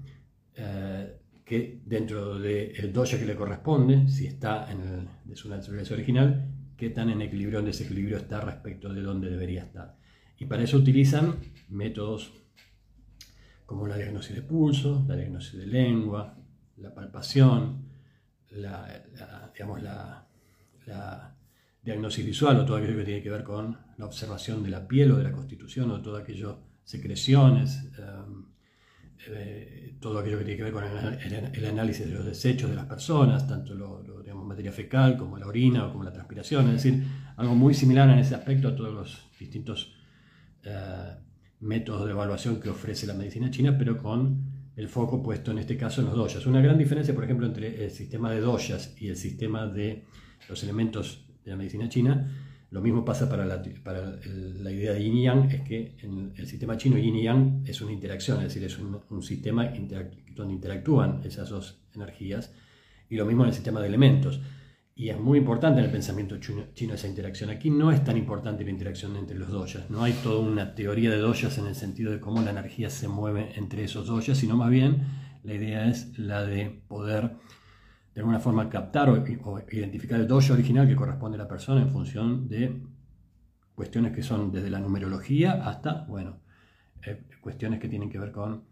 uh, 0.57 1.16
que 1.47 1.81
dentro 1.85 2.37
del 2.37 2.91
doya 2.91 3.17
que 3.17 3.25
le 3.25 3.35
corresponde, 3.35 4.09
si 4.09 4.27
está 4.27 4.69
en 4.69 5.07
de 5.23 5.35
su 5.35 5.47
naturaleza 5.47 5.93
original, 5.93 6.45
qué 6.75 6.89
tan 6.89 7.09
en 7.09 7.21
equilibrio 7.21 7.59
o 7.59 7.61
en 7.61 7.67
desequilibrio 7.67 8.17
está 8.17 8.41
respecto 8.41 8.93
de 8.93 9.01
donde 9.01 9.29
debería 9.29 9.63
estar. 9.63 9.95
Y 10.37 10.45
para 10.45 10.63
eso 10.63 10.77
utilizan 10.77 11.35
métodos 11.69 12.33
como 13.65 13.87
la 13.87 13.95
diagnosis 13.95 14.35
de 14.35 14.41
pulso, 14.41 15.05
la 15.07 15.15
diagnosis 15.15 15.57
de 15.57 15.67
lengua, 15.67 16.37
la 16.77 16.93
palpación, 16.93 17.87
la, 18.51 19.49
digamos, 19.53 19.81
la, 19.81 20.23
diagnosis 21.81 22.25
visual 22.25 22.59
o 22.59 22.65
todo 22.65 22.75
aquello 22.77 22.97
que 22.97 23.05
tiene 23.05 23.23
que 23.23 23.29
ver 23.29 23.43
con 23.43 23.77
la 23.97 24.05
observación 24.05 24.61
de 24.61 24.69
la 24.69 24.85
piel 24.85 25.11
o 25.13 25.15
de 25.15 25.23
la 25.23 25.31
constitución 25.31 25.89
o 25.91 26.01
todo 26.01 26.17
aquello, 26.17 26.59
secreciones, 26.83 27.85
em, 27.97 28.45
eh, 29.27 29.95
todo 29.99 30.19
aquello 30.19 30.37
que 30.37 30.45
tiene 30.45 30.57
que 30.57 30.63
ver 30.63 30.73
con 30.73 30.83
el, 30.83 31.65
análisis 31.65 32.05
de 32.07 32.13
los 32.13 32.25
desechos 32.25 32.69
de 32.69 32.75
las 32.75 32.85
personas, 32.85 33.47
tanto 33.47 33.73
lo, 33.73 34.03
digamos, 34.21 34.45
materia 34.45 34.71
fecal 34.71 35.17
como 35.17 35.37
la 35.37 35.47
orina 35.47 35.85
o 35.87 35.91
como 35.91 36.03
la 36.03 36.13
transpiración, 36.13 36.67
es 36.67 36.83
decir, 36.83 37.03
algo 37.35 37.55
muy 37.55 37.73
similar 37.73 38.09
en 38.09 38.19
ese 38.19 38.35
aspecto 38.35 38.67
a 38.67 38.75
todos 38.75 38.93
los 38.93 39.27
distintos 39.39 39.95
eh, 40.63 41.15
métodos 41.61 42.05
de 42.05 42.11
evaluación 42.11 42.59
que 42.59 42.69
ofrece 42.69 43.07
la 43.07 43.13
medicina 43.13 43.49
china, 43.49 43.75
pero 43.77 43.97
con 43.97 44.57
el 44.75 44.87
foco 44.87 45.23
puesto 45.23 45.51
en 45.51 45.57
este 45.57 45.75
caso 45.75 46.01
en 46.01 46.07
los 46.07 46.15
doyas. 46.15 46.45
Una 46.45 46.61
gran 46.61 46.77
diferencia, 46.77 47.15
por 47.15 47.23
ejemplo, 47.23 47.47
entre 47.47 47.83
el 47.83 47.91
sistema 47.91 48.31
de 48.31 48.41
doyas 48.41 48.95
y 48.99 49.07
el 49.07 49.17
sistema 49.17 49.65
de 49.65 50.05
los 50.47 50.63
elementos 50.63 51.25
de 51.43 51.51
la 51.51 51.57
medicina 51.57 51.89
china, 51.89 52.46
lo 52.69 52.81
mismo 52.81 53.05
pasa 53.05 53.29
para 53.29 53.45
la, 53.45 53.63
para 53.83 54.19
la 54.25 54.71
idea 54.71 54.93
de 54.93 55.03
yin 55.03 55.21
yang, 55.21 55.51
es 55.51 55.61
que 55.61 55.95
en 55.99 56.33
el 56.35 56.47
sistema 56.47 56.75
chino 56.75 56.97
yin 56.97 57.15
yang 57.15 57.63
es 57.65 57.79
una 57.81 57.93
interacción, 57.93 58.37
es 58.37 58.53
decir, 58.53 58.63
es 58.63 58.77
un, 58.77 59.23
sistema 59.23 59.71
donde 60.35 60.53
interactúan 60.53 61.21
esas 61.23 61.49
dos 61.49 61.79
energías, 61.95 62.53
y 63.09 63.15
lo 63.15 63.25
mismo 63.25 63.43
en 63.43 63.49
el 63.49 63.55
sistema 63.55 63.79
de 63.79 63.87
elementos. 63.87 64.41
Y 64.95 65.09
es 65.09 65.19
muy 65.19 65.37
importante 65.37 65.79
en 65.79 65.85
el 65.85 65.91
pensamiento 65.91 66.37
chino, 66.39 66.93
esa 66.93 67.07
interacción. 67.07 67.51
Aquí 67.51 67.69
no 67.69 67.91
es 67.91 68.03
tan 68.03 68.17
importante 68.17 68.63
la 68.63 68.71
interacción 68.71 69.15
entre 69.15 69.37
los 69.37 69.49
doyas. 69.49 69.89
No 69.91 70.03
hay 70.03 70.13
toda 70.23 70.39
una 70.39 70.73
teoría 70.73 71.11
de 71.11 71.17
doyas 71.17 71.57
en 71.59 71.67
el 71.67 71.75
sentido 71.75 72.11
de 72.11 72.19
cómo 72.19 72.41
la 72.41 72.49
energía 72.49 72.89
se 72.89 73.07
mueve 73.07 73.51
entre 73.55 73.83
esos 73.83 74.07
doyas, 74.07 74.39
sino 74.39 74.57
más 74.57 74.71
bien 74.71 75.03
la 75.43 75.53
idea 75.53 75.87
es 75.87 76.17
la 76.17 76.41
de 76.41 76.81
poder 76.87 77.35
de 78.17 78.21
alguna 78.21 78.39
forma 78.39 78.67
captar 78.67 79.11
o, 79.11 79.23
identificar 79.71 80.19
el 80.19 80.27
doya 80.27 80.55
original 80.55 80.87
que 80.87 80.95
corresponde 80.95 81.35
a 81.35 81.37
la 81.37 81.47
persona 81.47 81.83
en 81.83 81.91
función 81.91 82.49
de 82.49 82.81
cuestiones 83.75 84.11
que 84.11 84.23
son 84.23 84.51
desde 84.51 84.71
la 84.71 84.79
numerología 84.79 85.67
hasta, 85.69 86.01
bueno, 86.05 86.39
eh, 87.03 87.25
cuestiones 87.39 87.79
que 87.79 87.87
tienen 87.87 88.09
que 88.09 88.17
ver 88.17 88.31
con 88.31 88.63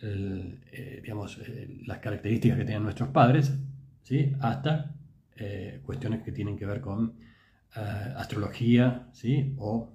eh, 0.00 1.00
digamos, 1.02 1.36
eh, 1.38 1.80
las 1.84 1.98
características 1.98 2.58
que 2.58 2.64
tienen 2.64 2.84
nuestros 2.84 3.08
padres, 3.08 3.52
¿sí? 4.04 4.32
hasta 4.38 4.94
eh, 5.34 5.80
cuestiones 5.84 6.22
que 6.22 6.30
tienen 6.30 6.56
que 6.56 6.66
ver 6.66 6.80
con 6.80 7.16
eh, 7.74 7.80
astrología, 8.16 9.08
¿sí? 9.12 9.52
o, 9.58 9.92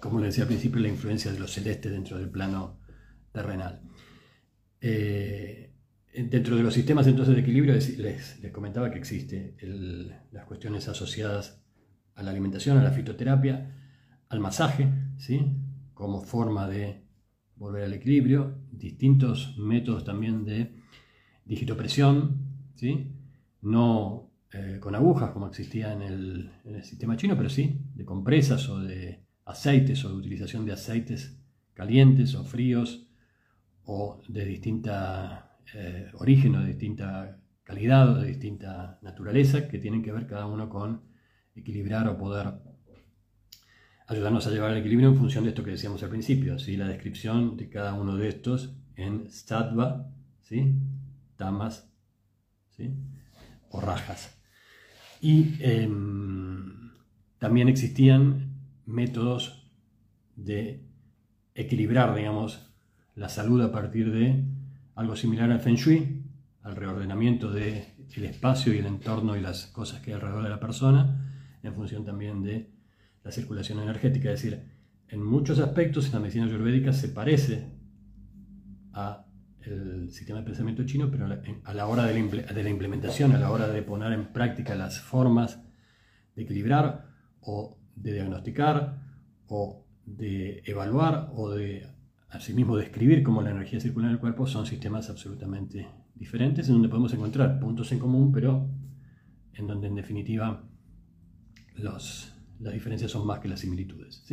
como 0.00 0.18
le 0.18 0.26
decía 0.26 0.42
al 0.42 0.48
principio, 0.48 0.80
la 0.80 0.88
influencia 0.88 1.30
de 1.30 1.38
lo 1.38 1.46
celeste 1.46 1.88
dentro 1.88 2.18
del 2.18 2.30
plano 2.30 2.80
terrenal. 3.30 3.80
Eh, 4.80 5.61
dentro 6.12 6.56
de 6.56 6.62
los 6.62 6.74
sistemas 6.74 7.06
entonces 7.06 7.34
de 7.34 7.40
equilibrio 7.40 7.74
les, 7.74 7.98
les, 7.98 8.52
comentaba 8.52 8.90
que 8.90 8.98
existe 8.98 9.56
las 10.30 10.44
cuestiones 10.44 10.88
asociadas 10.88 11.62
a 12.14 12.22
la 12.22 12.30
alimentación, 12.30 12.78
a 12.78 12.82
la 12.82 12.90
fitoterapia, 12.90 13.74
al 14.28 14.40
masaje, 14.40 14.88
¿sí? 15.16 15.56
como 15.94 16.20
forma 16.20 16.68
de 16.68 17.02
volver 17.56 17.84
al 17.84 17.94
equilibrio, 17.94 18.58
distintos 18.70 19.56
métodos 19.58 20.04
también 20.04 20.44
de 20.44 20.74
digitopresión, 21.44 22.70
¿sí? 22.74 23.12
no 23.62 24.32
eh, 24.52 24.78
con 24.80 24.94
agujas 24.94 25.30
como 25.30 25.46
existía 25.46 25.92
en 25.92 26.02
el, 26.02 26.50
sistema 26.82 27.16
chino, 27.16 27.36
pero 27.36 27.48
sí 27.48 27.80
de 27.94 28.04
compresas 28.04 28.68
o 28.68 28.80
de 28.80 29.24
aceites 29.44 30.04
o 30.04 30.08
de 30.08 30.14
utilización 30.14 30.66
de 30.66 30.72
aceites 30.72 31.38
calientes 31.72 32.34
o 32.34 32.44
fríos 32.44 33.06
o 33.84 34.20
de 34.28 34.44
distinta 34.44 35.51
eh, 35.74 36.10
origen 36.14 36.56
o 36.56 36.60
de 36.60 36.68
distinta 36.68 37.38
calidad 37.62 38.10
o 38.10 38.20
de 38.20 38.28
distinta 38.28 38.98
naturaleza 39.02 39.68
que 39.68 39.78
tienen 39.78 40.02
que 40.02 40.12
ver 40.12 40.26
cada 40.26 40.46
uno 40.46 40.68
con 40.68 41.02
equilibrar 41.54 42.08
o 42.08 42.18
poder 42.18 42.54
ayudarnos 44.06 44.46
a 44.46 44.50
llevar 44.50 44.72
el 44.72 44.78
equilibrio 44.78 45.08
en 45.08 45.16
función 45.16 45.44
de 45.44 45.50
esto 45.50 45.64
que 45.64 45.70
decíamos 45.70 46.02
al 46.02 46.10
principio, 46.10 46.58
¿sí? 46.58 46.76
la 46.76 46.88
descripción 46.88 47.56
de 47.56 47.68
cada 47.68 47.94
uno 47.94 48.16
de 48.16 48.28
estos 48.28 48.74
en 48.96 49.30
sattva, 49.30 50.10
¿sí? 50.42 50.74
tamas 51.36 51.90
¿sí? 52.76 52.94
o 53.70 53.80
rajas. 53.80 54.38
Y 55.20 55.54
em, 55.60 56.90
también 57.38 57.68
existían 57.68 58.54
métodos 58.86 59.70
de 60.36 60.84
equilibrar, 61.54 62.14
digamos, 62.14 62.72
la 63.14 63.28
salud 63.28 63.62
a 63.62 63.72
partir 63.72 64.10
de 64.12 64.44
algo 64.94 65.16
similar 65.16 65.50
al 65.50 65.60
Feng 65.60 65.76
Shui, 65.76 66.22
al 66.62 66.76
reordenamiento 66.76 67.50
del 67.50 67.84
espacio 68.16 68.72
y 68.72 68.78
el 68.78 68.86
entorno 68.86 69.36
y 69.36 69.40
las 69.40 69.66
cosas 69.66 70.00
que 70.00 70.10
hay 70.10 70.14
alrededor 70.14 70.44
de 70.44 70.50
la 70.50 70.60
persona, 70.60 71.58
en 71.62 71.74
función 71.74 72.04
también 72.04 72.42
de 72.42 72.70
la 73.24 73.32
circulación 73.32 73.80
energética. 73.80 74.30
Es 74.30 74.42
decir, 74.42 74.62
en 75.08 75.22
muchos 75.22 75.58
aspectos 75.58 76.12
la 76.12 76.20
medicina 76.20 76.46
ayurvédica 76.46 76.92
se 76.92 77.08
parece 77.08 77.68
a 78.92 79.26
el 79.62 80.10
sistema 80.10 80.40
de 80.40 80.44
pensamiento 80.46 80.84
chino, 80.84 81.10
pero 81.10 81.26
a 81.26 81.74
la 81.74 81.86
hora 81.86 82.04
de 82.04 82.14
la, 82.14 82.68
implementación, 82.68 83.32
a 83.32 83.38
la 83.38 83.50
hora 83.50 83.68
de 83.68 83.82
poner 83.82 84.12
en 84.12 84.32
práctica 84.32 84.74
las 84.74 85.00
formas 85.00 85.60
de 86.34 86.42
equilibrar 86.42 87.06
o 87.40 87.78
de 87.94 88.12
diagnosticar 88.14 89.00
o 89.46 89.86
de 90.04 90.62
evaluar 90.66 91.30
o 91.34 91.50
de 91.50 91.86
asimismo 92.32 92.76
describir 92.76 93.22
cómo 93.22 93.42
la 93.42 93.50
energía 93.50 93.80
circula 93.80 94.06
en 94.06 94.14
el 94.14 94.18
cuerpo, 94.18 94.46
son 94.46 94.66
sistemas 94.66 95.10
absolutamente 95.10 95.88
diferentes 96.14 96.66
en 96.68 96.74
donde 96.74 96.88
podemos 96.88 97.12
encontrar 97.12 97.60
puntos 97.60 97.92
en 97.92 97.98
común, 97.98 98.32
pero 98.32 98.68
en 99.54 99.66
donde 99.66 99.88
en 99.88 99.94
definitiva 99.94 100.64
las 101.76 102.34
diferencias 102.58 103.10
son 103.10 103.26
más 103.26 103.40
que 103.40 103.48
las 103.48 103.60
similitudes. 103.60 104.24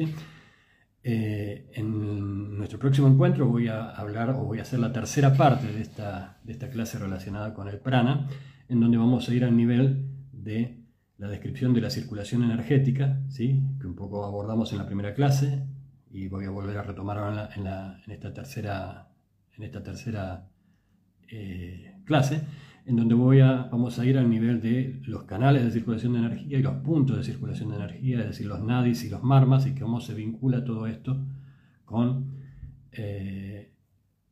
Eh, 1.02 1.70
en 1.74 2.58
nuestro 2.58 2.78
próximo 2.80 3.08
encuentro 3.08 3.48
voy 3.48 3.68
a 3.68 3.90
hablar 3.90 4.32
o 4.32 4.44
voy 4.44 4.60
a 4.60 4.64
hacer 4.64 4.80
la 4.80 4.92
tercera 4.92 5.34
parte 5.34 5.68
de 5.72 5.82
esta, 5.82 6.40
de 6.44 6.54
esta 6.54 6.70
clase 6.70 7.00
relacionada 7.00 7.54
con 7.54 7.68
el 7.68 7.80
prana, 7.80 8.28
en 8.68 8.80
donde 8.80 8.98
vamos 8.98 9.28
a 9.28 9.34
ir 9.34 9.44
al 9.44 9.56
nivel 9.56 10.06
de 10.32 10.86
la 11.18 11.28
descripción 11.28 11.74
de 11.74 11.82
la 11.82 11.90
circulación 11.90 12.44
energética, 12.44 13.22
¿sí? 13.30 13.62
que 13.80 13.88
un 13.88 13.96
poco 13.96 14.24
abordamos 14.24 14.72
en 14.72 14.78
la 14.78 14.86
primera 14.86 15.14
clase 15.14 15.68
y 16.12 16.28
voy 16.28 16.46
a 16.46 16.50
volver 16.50 16.78
a 16.78 16.84
retomar 16.84 17.50
en, 17.56 17.68
en, 17.68 18.12
esta 18.12 18.34
tercera, 18.34 19.10
en 19.56 19.64
esta 19.64 19.84
tercera 19.84 20.50
eh, 21.28 21.96
clase 22.06 22.44
en 22.90 22.96
donde 22.96 23.14
voy 23.14 23.40
a, 23.40 23.70
vamos 23.72 24.00
a 24.00 24.06
ir 24.06 24.18
al 24.18 24.28
nivel 24.28 24.62
de 24.62 25.00
los 25.04 25.26
canales 25.26 25.64
de 25.64 25.70
circulación 25.70 26.14
de 26.14 26.20
energía 26.20 26.58
y 26.58 26.64
los 26.64 26.78
puntos 26.78 27.18
de 27.18 27.24
circulación 27.24 27.70
de 27.70 27.76
energía, 27.76 28.22
es 28.22 28.30
decir, 28.30 28.48
los 28.48 28.64
nadis 28.64 29.04
y 29.04 29.10
los 29.10 29.22
marmas, 29.22 29.68
y 29.68 29.76
cómo 29.76 30.02
se 30.02 30.16
vincula 30.16 30.64
todo 30.64 30.88
esto 30.88 31.24
con 31.86 32.34
eh, 32.92 33.76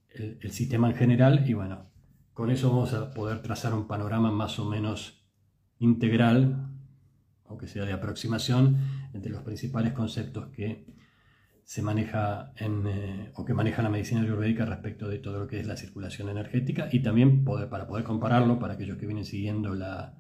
el, 0.09 0.51
sistema 0.51 0.89
en 0.89 0.95
general. 0.95 1.47
Y 1.47 1.53
bueno, 1.53 1.85
con 2.33 2.49
eso 2.49 2.71
vamos 2.71 2.95
a 2.95 3.13
poder 3.13 3.43
trazar 3.43 3.75
un 3.75 3.85
panorama 3.85 4.31
más 4.31 4.57
o 4.57 4.65
menos 4.65 5.23
integral, 5.77 6.71
aunque 7.45 7.67
sea 7.67 7.85
de 7.85 7.93
aproximación, 7.93 8.77
entre 9.13 9.31
los 9.31 9.43
principales 9.43 9.93
conceptos 9.93 10.47
que 10.47 10.83
se 11.67 11.81
maneja 11.81 12.53
en, 12.55 12.87
eh, 12.87 13.31
o 13.35 13.43
que 13.43 13.53
maneja 13.53 13.81
la 13.83 13.89
medicina 13.89 14.21
ayurvédica 14.21 14.65
respecto 14.65 15.09
de 15.09 15.19
todo 15.19 15.39
lo 15.39 15.47
que 15.47 15.59
es 15.59 15.67
la 15.67 15.75
circulación 15.75 16.29
energética 16.29 16.87
y 16.89 17.01
también 17.01 17.43
para 17.43 17.85
poder 17.85 18.05
compararlo, 18.05 18.57
para 18.57 18.75
aquellos 18.75 18.97
que 18.97 19.05
vienen 19.05 19.25
siguiendo 19.25 19.75
las 19.75 20.13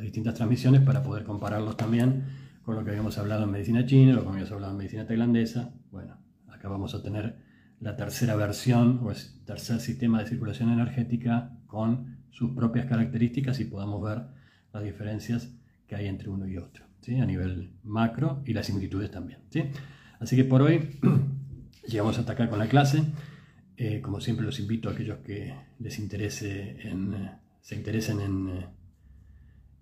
distintas 0.00 0.34
transmisiones, 0.34 0.80
para 0.82 1.02
poder 1.02 1.24
compararlos 1.24 1.76
también 1.76 2.22
con 2.62 2.76
lo 2.76 2.84
que 2.84 2.90
habíamos 2.90 3.18
hablado 3.18 3.42
en 3.42 3.50
medicina 3.50 3.84
china, 3.84 4.12
lo 4.12 4.22
que 4.22 4.28
habíamos 4.28 4.52
hablado 4.52 4.74
en 4.74 4.78
medicina 4.78 5.04
tailandesa. 5.04 5.74
Bueno, 5.90 6.18
acá 6.46 6.68
vamos 6.68 6.94
a 6.94 7.02
tener 7.02 7.36
la 7.80 7.96
tercera 7.96 8.36
versión 8.36 9.00
o 9.02 9.10
el 9.10 9.16
tercer 9.44 9.80
sistema 9.80 10.20
de 10.20 10.28
circulación 10.28 10.70
energética 10.70 11.50
con 11.66 12.18
sus 12.30 12.52
propias 12.52 12.86
características 12.86 13.58
y 13.58 13.64
podamos 13.64 14.00
ver 14.00 14.22
las 14.72 14.84
diferencias 14.84 15.52
que 15.88 15.96
hay 15.96 16.06
entre 16.06 16.28
uno 16.28 16.46
y 16.46 16.58
otro, 16.58 16.84
¿sí? 17.00 17.18
a 17.18 17.26
nivel 17.26 17.72
macro 17.82 18.44
y 18.46 18.52
las 18.52 18.66
similitudes 18.66 19.10
también. 19.10 19.40
¿sí? 19.50 19.64
Así 20.22 20.36
que 20.36 20.44
por 20.44 20.62
hoy 20.62 21.00
llegamos 21.88 22.16
hasta 22.16 22.34
acá 22.34 22.48
con 22.48 22.60
la 22.60 22.68
clase. 22.68 23.02
Eh, 23.76 24.00
como 24.00 24.20
siempre 24.20 24.46
los 24.46 24.60
invito 24.60 24.88
a 24.88 24.92
aquellos 24.92 25.18
que 25.18 25.52
les 25.80 25.98
interese 25.98 26.76
en, 26.88 27.28
se 27.60 27.74
interesen 27.74 28.20
en, 28.20 28.66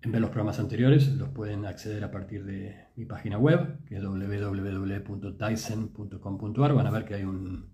en, 0.01 0.11
ver 0.11 0.19
los 0.19 0.31
programas 0.31 0.59
anteriores, 0.59 1.09
los 1.09 1.29
pueden 1.29 1.67
acceder 1.67 2.03
a 2.03 2.09
partir 2.09 2.43
de 2.43 2.87
mi 2.95 3.05
página 3.05 3.37
web, 3.37 3.85
que 3.85 3.97
es 3.97 4.03
www.tyson.com.ar. 4.03 6.73
Van 6.73 6.87
a 6.87 6.91
ver 6.91 7.05
que 7.05 7.13
hay 7.13 7.23
una 7.23 7.69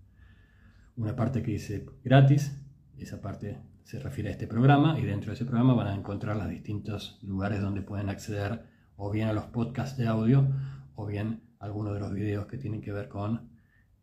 parte 1.16 1.42
que 1.42 1.52
dice 1.52 1.86
gratis, 2.04 2.54
esa 2.98 3.22
parte 3.22 3.56
se 3.84 3.98
refiere 3.98 4.28
a 4.28 4.32
este 4.32 4.46
programa 4.46 4.98
y 4.98 5.06
dentro 5.06 5.30
de 5.30 5.36
ese 5.36 5.46
programa 5.46 5.72
van 5.72 5.86
a 5.86 5.94
encontrar 5.94 6.36
los 6.36 6.50
distintos 6.50 7.18
lugares 7.22 7.62
donde 7.62 7.80
pueden 7.80 8.10
acceder 8.10 8.66
o 8.96 9.10
bien 9.10 9.28
a 9.28 9.32
los 9.32 9.44
podcasts 9.44 9.96
de 9.96 10.06
audio 10.06 10.46
o 10.94 11.06
bien 11.06 11.47
algunos 11.60 11.94
de 11.94 12.00
los 12.00 12.12
videos 12.12 12.46
que 12.46 12.58
tienen 12.58 12.80
que 12.80 12.92
ver 12.92 13.08
con 13.08 13.50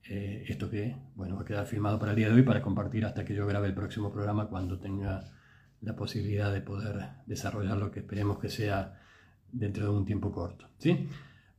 eh, 0.07 0.45
esto 0.47 0.69
que 0.69 0.95
bueno, 1.15 1.35
va 1.35 1.41
a 1.41 1.45
quedar 1.45 1.65
filmado 1.65 1.97
para 1.97 2.11
el 2.11 2.17
día 2.17 2.29
de 2.29 2.35
hoy 2.35 2.43
para 2.43 2.61
compartir 2.61 3.05
hasta 3.05 3.25
que 3.25 3.33
yo 3.33 3.47
grabe 3.47 3.67
el 3.67 3.73
próximo 3.73 4.11
programa 4.11 4.47
cuando 4.47 4.79
tenga 4.79 5.31
la 5.81 5.95
posibilidad 5.95 6.53
de 6.53 6.61
poder 6.61 7.09
desarrollar 7.25 7.77
lo 7.77 7.91
que 7.91 7.99
esperemos 7.99 8.39
que 8.39 8.49
sea 8.49 8.99
dentro 9.51 9.85
de 9.85 9.97
un 9.97 10.05
tiempo 10.05 10.31
corto. 10.31 10.69
¿sí? 10.77 11.07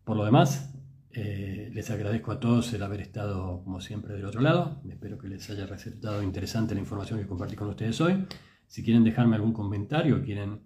Por 0.04 0.16
lo 0.16 0.24
demás, 0.24 0.72
eh, 1.12 1.70
les 1.72 1.90
agradezco 1.90 2.30
a 2.30 2.38
todos 2.38 2.72
el 2.72 2.82
haber 2.82 3.00
estado 3.00 3.62
como 3.64 3.80
siempre 3.80 4.14
del 4.14 4.26
otro 4.26 4.40
lado. 4.40 4.80
Espero 4.88 5.18
que 5.18 5.28
les 5.28 5.48
haya 5.50 5.66
resultado 5.66 6.22
interesante 6.22 6.74
la 6.74 6.80
información 6.80 7.18
que 7.18 7.26
compartí 7.26 7.56
con 7.56 7.68
ustedes 7.68 8.00
hoy. 8.00 8.26
Si 8.66 8.84
quieren 8.84 9.02
dejarme 9.02 9.36
algún 9.36 9.52
comentario, 9.52 10.22
quieren 10.22 10.60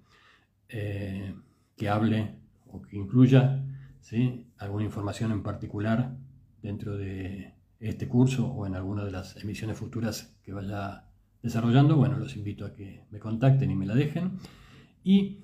eh, 0.68 1.34
que 1.76 1.88
hable 1.88 2.34
o 2.66 2.82
que 2.82 2.96
incluya 2.96 3.62
¿sí? 4.00 4.46
alguna 4.58 4.84
información 4.84 5.32
en 5.32 5.42
particular 5.42 6.16
dentro 6.62 6.96
de 6.96 7.54
este 7.80 8.08
curso 8.08 8.46
o 8.46 8.66
en 8.66 8.74
alguna 8.74 9.04
de 9.04 9.10
las 9.10 9.36
emisiones 9.36 9.78
futuras 9.78 10.36
que 10.42 10.52
vaya 10.52 11.04
desarrollando, 11.42 11.96
bueno, 11.96 12.18
los 12.18 12.36
invito 12.36 12.66
a 12.66 12.72
que 12.74 13.04
me 13.10 13.18
contacten 13.18 13.70
y 13.70 13.76
me 13.76 13.86
la 13.86 13.94
dejen. 13.94 14.32
Y 15.02 15.42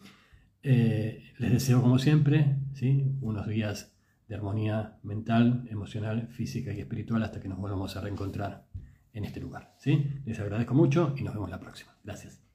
eh, 0.62 1.33
les 1.38 1.53
deseo, 1.53 1.81
como 1.81 1.99
siempre, 1.99 2.57
¿sí? 2.75 3.16
unos 3.21 3.47
días 3.47 3.97
de 4.29 4.35
armonía 4.35 4.99
mental, 5.03 5.66
emocional, 5.71 6.29
física 6.29 6.73
y 6.73 6.81
espiritual 6.81 7.23
hasta 7.23 7.40
que 7.40 7.49
nos 7.49 7.59
volvamos 7.59 7.97
a 7.97 8.01
reencontrar 8.01 8.66
en 9.12 9.25
este 9.25 9.40
lugar. 9.40 9.75
¿sí? 9.79 10.21
Les 10.25 10.38
agradezco 10.40 10.75
mucho 10.75 11.14
y 11.16 11.23
nos 11.23 11.35
vemos 11.35 11.51
la 11.51 11.61
próxima. 11.61 11.97
Gracias. 12.05 12.46